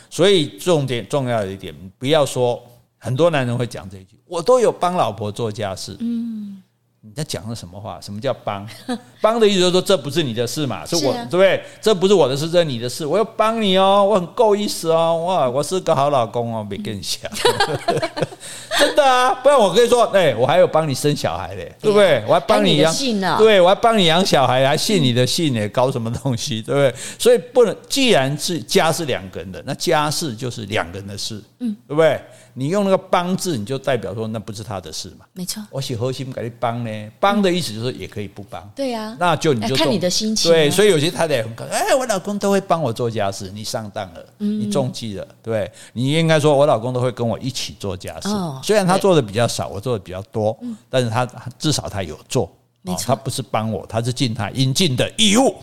[0.09, 2.61] 所以重点重要的一点，不要说
[2.97, 5.93] 很多男人会讲这一句，我都有帮老婆做家事。
[5.99, 6.63] 嗯，
[7.01, 7.99] 你在讲的什么话？
[7.99, 8.65] 什么叫帮？
[9.19, 11.61] 帮的意思就是说，这不是你的事嘛，是我，对不对？
[11.81, 13.05] 这不是我的事，这是你的事。
[13.05, 17.29] 我要帮你哦，我很够意思哦，哇，我是个好老公哦，别跟你讲，
[18.79, 22.23] 真的啊，不然我可以说，哎，我还有帮你生小孩嘞，对不对？
[22.25, 22.93] 我还帮你养，
[23.37, 26.95] 对，我还帮你养小孩，还信你的信呢，搞什么东西，对不对？
[27.19, 32.17] 所以不能，既然是家是两个人的，那家事就是两个人的事，嗯，对不对？
[32.53, 35.25] 你用那个“帮”字，你就代表说那不是他的事嘛？
[35.33, 35.63] 没错。
[35.71, 38.69] 我写核心给你帮呢，帮的意思就是也可以不帮。
[38.75, 39.15] 对呀。
[39.19, 40.51] 那就你就看你的心情。
[40.51, 48.29] 对，所以有些太太也很可爱，哎，我老公都会帮我做家事，你上当了，你中计了，对，你应该说我老公都会跟我一起做家事。
[48.63, 50.57] 虽然他做的比较少，我做的比较多，
[50.89, 51.25] 但是他
[51.57, 52.51] 至少他有做。
[52.81, 53.03] 没错。
[53.07, 55.55] 他不是帮我，他是尽他应尽的义务，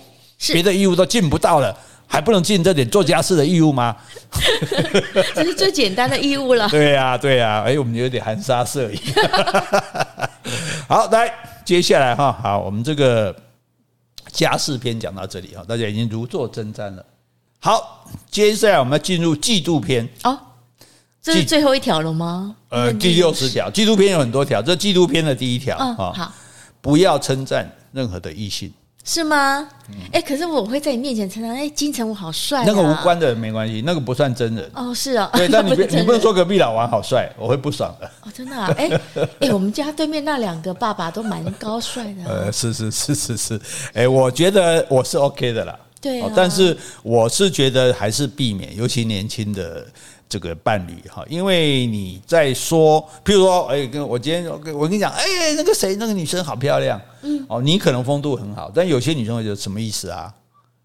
[0.53, 1.77] 别的义务都尽不到了。
[2.11, 3.95] 还不能尽这点做家事的义务吗？
[5.35, 6.67] 这是最简单的义务了。
[6.71, 7.63] 对呀，对呀。
[7.67, 8.99] 哎，我们有点含沙射影。
[10.89, 11.31] 好，来，
[11.67, 13.35] 接下来哈，好，我们这个
[14.33, 17.05] 家事篇讲到这里哈，大家已经如坐针毡了。
[17.61, 20.09] 好，接下来我们要进入嫉妒篇。
[20.25, 20.39] 哦，
[21.21, 22.57] 这是最后一条了吗？
[22.71, 26.33] 呃，第六十条，嫉妒篇有很多条，这嫉妒篇的第一条啊，好，
[26.81, 28.73] 不要称赞任何的异性。
[29.09, 29.67] 是吗？
[30.13, 32.65] 哎、欸，可是我会在你面前称赞，哎，金城武好帅、啊。
[32.67, 34.71] 那个无关的没关系，那个不算真人。
[34.75, 35.39] 哦，是啊、哦。
[35.39, 38.07] 对， 但你不你不能说隔壁老王好帅，我会不爽的。
[38.21, 38.71] 哦，真的、啊？
[38.77, 42.27] 哎、欸、 哎、欸，我们家对面那两个爸爸都蛮高帅的、啊。
[42.29, 43.55] 呃，是是是是是，
[43.95, 45.75] 哎、欸，我觉得我是 OK 的啦。
[46.03, 49.87] 对、啊，但是我是觉得还是避免，尤其年轻的。
[50.29, 55.25] 这个伴侣哈，因为你在说，譬如说，哎，跟我今天我跟你讲，哎，
[55.57, 60.33] 那个谁，那个女生好漂亮，嗯，哦，你可能风度很好，但有些女生会觉得什么意思啊？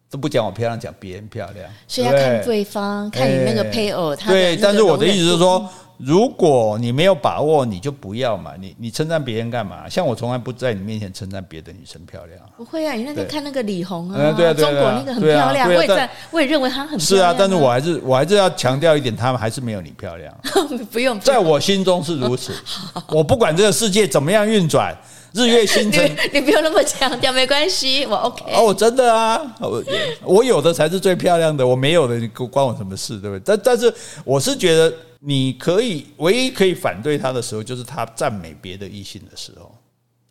[0.10, 4.56] 都不讲我漂亮，讲别人漂亮，所以要看对方，看你那个配偶，他对。
[4.58, 5.68] 但是我的意思是说。
[5.98, 8.52] 如果你没有把握，你就不要嘛。
[8.60, 9.88] 你你称赞别人干嘛？
[9.88, 12.40] 像我从来不在你面前称赞别的女生漂亮。
[12.58, 17.00] 不会啊，你那天看那个李红啊，中国那个很漂亮，我也在，我也认为她很漂亮。
[17.00, 20.36] 是啊，但是我还是我还是要强调一点，她们还是没有你漂亮。
[20.92, 22.54] 不用，在我心中是如此。
[23.10, 24.94] 我不管这个世界怎么样运转，
[25.34, 28.54] 日月星辰， 你不用那么强调，没关系，我 OK。
[28.54, 29.84] 哦，真的啊，我
[30.24, 33.42] 我有的才是最漂亮的，我没有的，你关我什么事，对不对？
[33.44, 34.94] 但但是我是觉得。
[35.26, 39.74] 你可以唯一可以反对他的时候，就是他赞美别的异性的时候。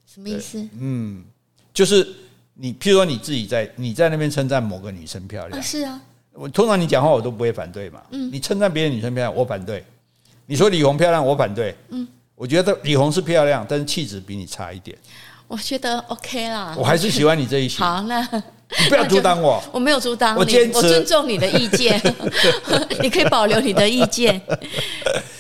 [0.05, 0.63] 什么意思？
[0.79, 1.25] 嗯，
[1.73, 2.07] 就是
[2.53, 5.99] 你，譬如说你自己在你在那边称赞某个女生漂亮，啊是啊。
[6.35, 8.03] 我通常你讲话我都不会反对嘛。
[8.11, 8.31] 嗯。
[8.31, 9.83] 你称赞别的女生漂亮，我反对。
[10.45, 11.75] 你说李红漂亮，我反对。
[11.89, 12.07] 嗯。
[12.43, 14.99] 我觉得李红是漂亮，但是气质比你差一点。
[15.47, 16.75] 我觉得 OK 啦。
[16.77, 17.79] 我还是喜欢你这一型。
[17.79, 18.43] 好，那。
[18.81, 22.01] 你 不要阻挡我，我没有阻挡你，我坚持，我尊重你的意见，
[23.03, 24.41] 你可以保留你的意见。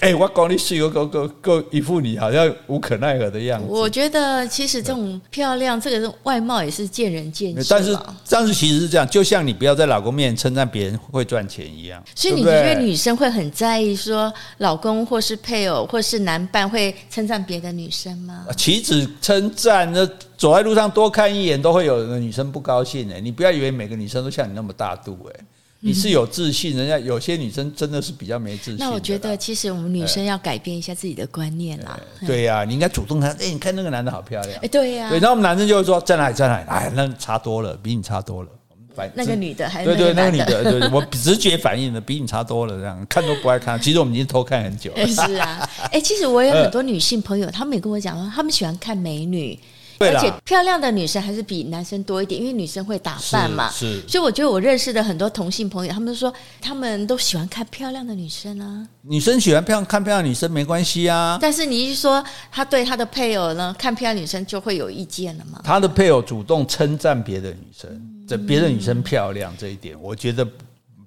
[0.00, 3.66] 哎、欸，我讲你是有个个个一副你好像无可奈何的样子。
[3.68, 7.64] 我觉得其实这种漂亮，这个外貌也是见仁见智。
[7.70, 12.02] 但是，但是其实是这样，就像你不要在老公面前称赞别人会赚钱一样。
[12.16, 18.44] 所以你觉得女生会很在意说老公或是配偶或是男伴会称赞别的女生吗？
[18.56, 23.20] 岂止称赞，那走在路上多看一眼都会有女生不高兴哎。
[23.20, 25.44] 你不要以为每个女生都像你那么大度哎。
[25.84, 28.76] 你是有自信，人家有些女生真的是比较没自信。
[28.78, 31.98] 那我觉得，其实我们女生要改变一下自己的观念啦。
[32.24, 33.32] 对呀，你应该主动看。
[33.32, 34.60] 哎，你看那个男的好漂亮。
[34.62, 35.08] 哎，对呀。
[35.10, 36.64] 对，然后我们男生就会说在哪里，在哪里？
[36.68, 38.48] 哎，那差多了，比你差多了。
[38.94, 43.80] 反那个女的还是对对，那个女的，对，我直觉反应的比你差多了，这样 看都不爱看。
[43.80, 45.04] 其实我们已经偷看很久了。
[45.08, 49.58] 是啊，哎，其实我有 很多女性朋友，她们也跟我讲说，她们喜欢看美女。
[49.98, 53.70] 而且漂亮的女生还是比男生多一点，因为女生会打扮嘛。
[53.70, 58.86] 是，是，所以我觉得我认识的很多同性朋友，他们说他们都喜欢看漂亮的女生啊。
[59.02, 61.38] 女生喜欢漂亮看漂亮女生没关系啊。
[61.40, 65.60] 但是你一说他对他的配偶呢，看漂亮女生就会有意见了嘛。
[65.64, 70.46] 他的配偶主动称赞别的女生，这别的女生漂亮这一点，我觉得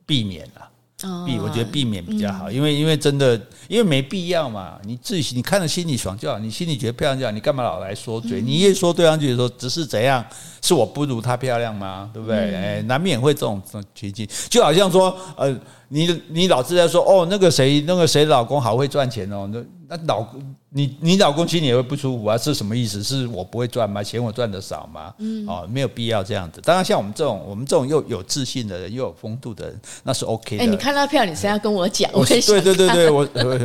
[0.05, 0.69] 避免了。
[1.25, 4.77] 避，我觉得避免比较好，因为因为真的，因为没必要嘛。
[4.83, 8.41] 你自己你看着心里爽就好，你心里觉得漂亮就好，你干嘛老来说嘴？
[8.41, 10.23] 你越说对方觉得说只是怎样，
[10.61, 12.09] 是我不如她漂亮吗？
[12.13, 12.55] 对不对？
[12.55, 15.55] 哎，难免会这种这种情境，就好像说，呃，
[15.89, 20.55] 你你老是在说哦，那个谁那个谁老公好会赚钱哦，那那老公。
[20.77, 22.37] 你你老公心里也会不舒服啊？
[22.37, 23.01] 是什么意思？
[23.01, 24.03] 是我不会赚吗？
[24.03, 25.13] 嫌我赚的少吗？
[25.19, 26.59] 嗯，哦，没有必要这样子。
[26.59, 30.63] 当然，像我们这种我们这种又有自信的人，又有风度的人，那是 OK 的。
[30.65, 32.11] 哎，你看到票，你是要跟我讲？
[32.13, 33.59] 我对对对对，我我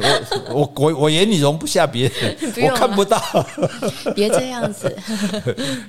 [0.55, 3.21] 我我我眼里容不下别人， 我看不到。
[4.15, 4.97] 别这样子。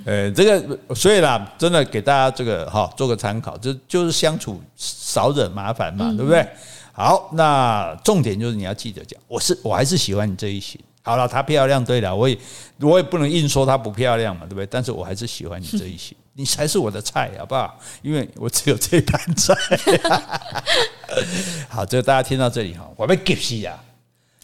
[0.06, 6.48] 呃， 这个所以啦，真的给大家这个哈做个参考，就就是相处少惹麻烦嘛，对不对？
[6.94, 10.80] 好，那重点就是你要记得讲，我是我还是喜欢你这一型。
[11.04, 12.38] 好了，她漂亮，对了，我也
[12.80, 14.68] 我也不能硬说她不漂亮嘛，对不对？
[14.68, 17.80] 但是我还是喜欢你这一型，你才是我的菜，好不好？
[18.04, 19.56] 因为我只有这盘菜。
[21.70, 23.82] 好，这个大家听到这里哈，我被给死啊！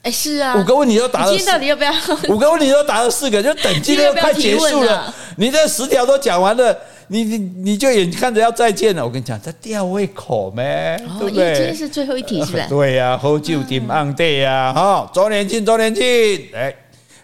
[0.02, 1.94] 哎，是啊，五个问题都答了，今天到底要不要？
[2.30, 6.76] 五个问题都答了四个，就等今天快结束了，你这十条都讲完了，
[7.08, 9.06] 你你你就眼看着要再见了。
[9.06, 10.96] 我跟你讲，这吊胃口咩？
[11.20, 11.56] 对不对？
[11.56, 12.66] 今天是最后一题， 是吧？
[12.68, 16.04] 对呀，喝酒点 on day 呀，哈，周年庆，周年庆，
[16.54, 16.74] 哎，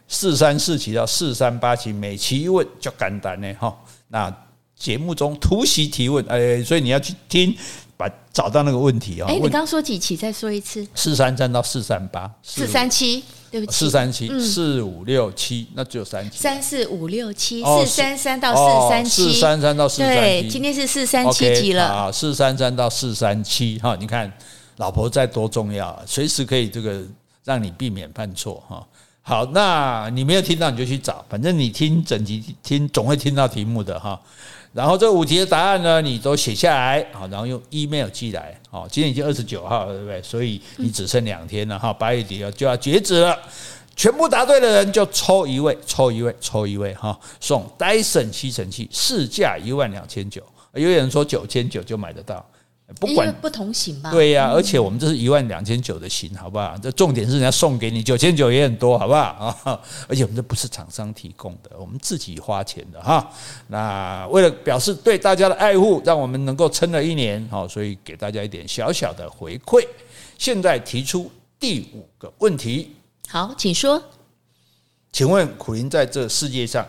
[0.07, 3.75] 四三四期到四三八期，每期一问就简单呢，哈。
[4.07, 4.33] 那
[4.75, 7.55] 节目中突袭提问，哎，所以你要去听。
[7.95, 9.27] 把找到那个问题啊！
[9.29, 10.17] 哎，你刚刚说几期？
[10.17, 10.85] 再说一次。
[10.95, 13.23] 四三三到四三八，四三七，
[13.53, 16.39] 对不起，四三七，四五六七，那只有三七。
[16.39, 20.19] 三四五六七，四三三到四三七，四三三到四三七。
[20.19, 22.11] 对，今天是四三七级了啊！
[22.11, 24.31] 四三三到四三七，哈，你看
[24.77, 27.03] 老婆在多重要啊，随时可以这个
[27.43, 28.83] 让你避免犯错哈。
[29.21, 34.19] 好，那你没有听到你就去找，反正你听整集听总会听到题目的哈。
[34.73, 40.21] 然后这五题的答案呢，你都写下来，好，然后用 email 寄来，好，今天已经二十九号了，对不对？
[40.23, 43.37] 所以你只剩两天了哈，八月底要就要截止了，
[43.95, 50.41] 全部答对的人就抽一位，抽一位，抽一位哈，送 Dyson 吸尘器，市价一万两千九，
[50.73, 52.43] 有人说九千九就买得到。
[52.99, 56.77] 不管不同型吧，对呀、啊，而且我们这是一万两千九的型，好不好？
[56.77, 59.21] 这重点是人家送给你九千九也很多，好不好
[59.63, 59.79] 啊？
[60.07, 63.31] 而且我们这不是厂商提供的，我们自己花钱的哈。
[63.67, 69.87] 那为了表示对大家的爱护，让我们能够撑了一年，好，所以给大家一点小小的回馈。
[70.37, 72.95] 现在提出第五个问题，
[73.29, 74.03] 好，请说。
[75.11, 76.85] 请问苦林在这世界上，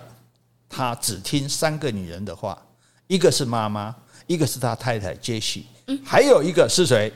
[0.68, 2.61] 他只听三个女人的话，
[3.07, 3.95] 一个是妈妈，
[4.26, 5.66] 一个是他太太杰西。
[6.05, 7.12] 还有一个是谁？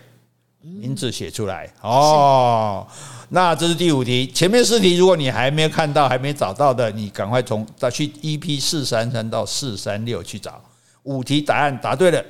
[0.61, 2.87] 名字写出来哦。
[3.31, 10.61] 那这是第五题，前面四题如果你还没有看到、还没找到的，你赶快从再去 EP 四三三到四三六去找。
[11.05, 12.23] 五题答案答对了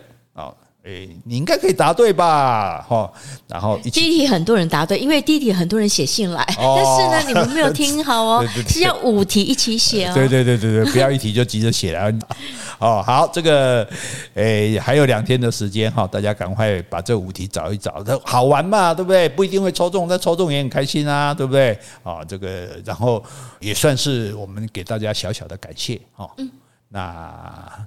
[0.89, 0.91] 啊。
[0.91, 2.81] 哎，你应该可以答对吧？
[2.89, 3.13] 哈，
[3.47, 10.15] 然后第一题很多人答对，因为第一题很多人写信来， 但是呢，你们没有听好哦， 是要五题一起写哦。
[10.15, 12.11] 对对对对对，不要一题就急着写了。
[12.81, 13.87] 哦，好，这个
[14.35, 19.29] 诶还有两天的时间哈，大家赶快把这五题找一找，它好玩嘛，对不对？
[19.29, 21.79] 不一定会抽中，但抽中也很开心啊，对不对？
[22.03, 23.23] 啊，这个然后
[23.61, 26.31] 也算是我们给大家小小的感谢哦。
[26.39, 26.49] 嗯。
[26.91, 27.31] 那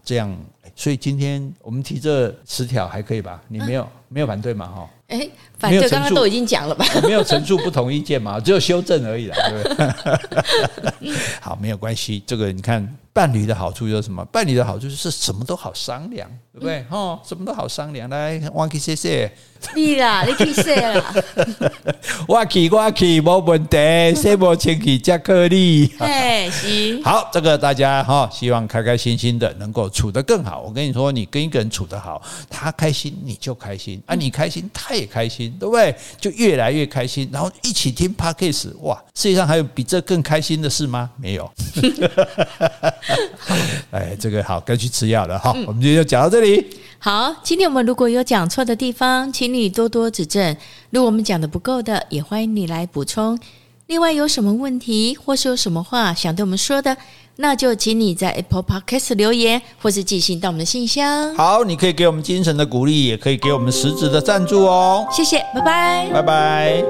[0.05, 0.29] 这样，
[0.75, 3.41] 所以今天我们提这十条还可以吧？
[3.47, 4.67] 你没有没有反对嘛？
[4.67, 6.85] 哈，哎，反正刚刚都已经讲了吧？
[7.03, 8.39] 没有陈述不同意见嘛？
[8.41, 9.75] 只有修正而已啦，对不
[11.05, 11.13] 对？
[11.41, 12.23] 好，没有关系。
[12.25, 14.23] 这个你看，伴侣的好处就是什么？
[14.25, 16.83] 伴侣的好处就是什么都好商量，对不对？
[16.89, 18.09] 哈，什么都好商量。
[18.09, 19.31] 来，忘记谢谢。
[19.75, 21.13] 你啦，你去说啦。
[22.27, 23.77] 我去，我去，没问题。
[24.15, 25.93] 谁无请去，加克力。
[25.99, 27.03] 哎，行。
[27.03, 30.50] 好，这个大家哈，希望开开心心的，能够处得更好。
[30.59, 35.95] 我跟你说，你跟一个人处得好，他开心你就开心，啊，你开心他也开心，对不对？
[36.19, 41.09] 就越来越开心，然后一起听 Podcast，哇，世界上还有比这更开心的事吗？
[41.17, 41.51] 没有。
[43.91, 45.37] 哎，这个好，该去吃药了。
[45.37, 46.65] 好，我们今天就讲到这里。
[46.99, 50.55] 好，今天我们如果有讲错的地方，请你多多指正。
[50.91, 53.39] 如果我们讲的不够的，也欢迎你来补充。
[53.87, 56.95] 另外，有什么问题或是有什么话想对我们说的，
[57.37, 61.33] 那就请你在 Apple Podcast 留言，或是寄信到我们的信箱。
[61.35, 65.05] 好，你可以给我们精神的鼓励，也可以给我们实质的赞助哦。
[65.11, 66.83] 谢谢，拜拜，拜拜。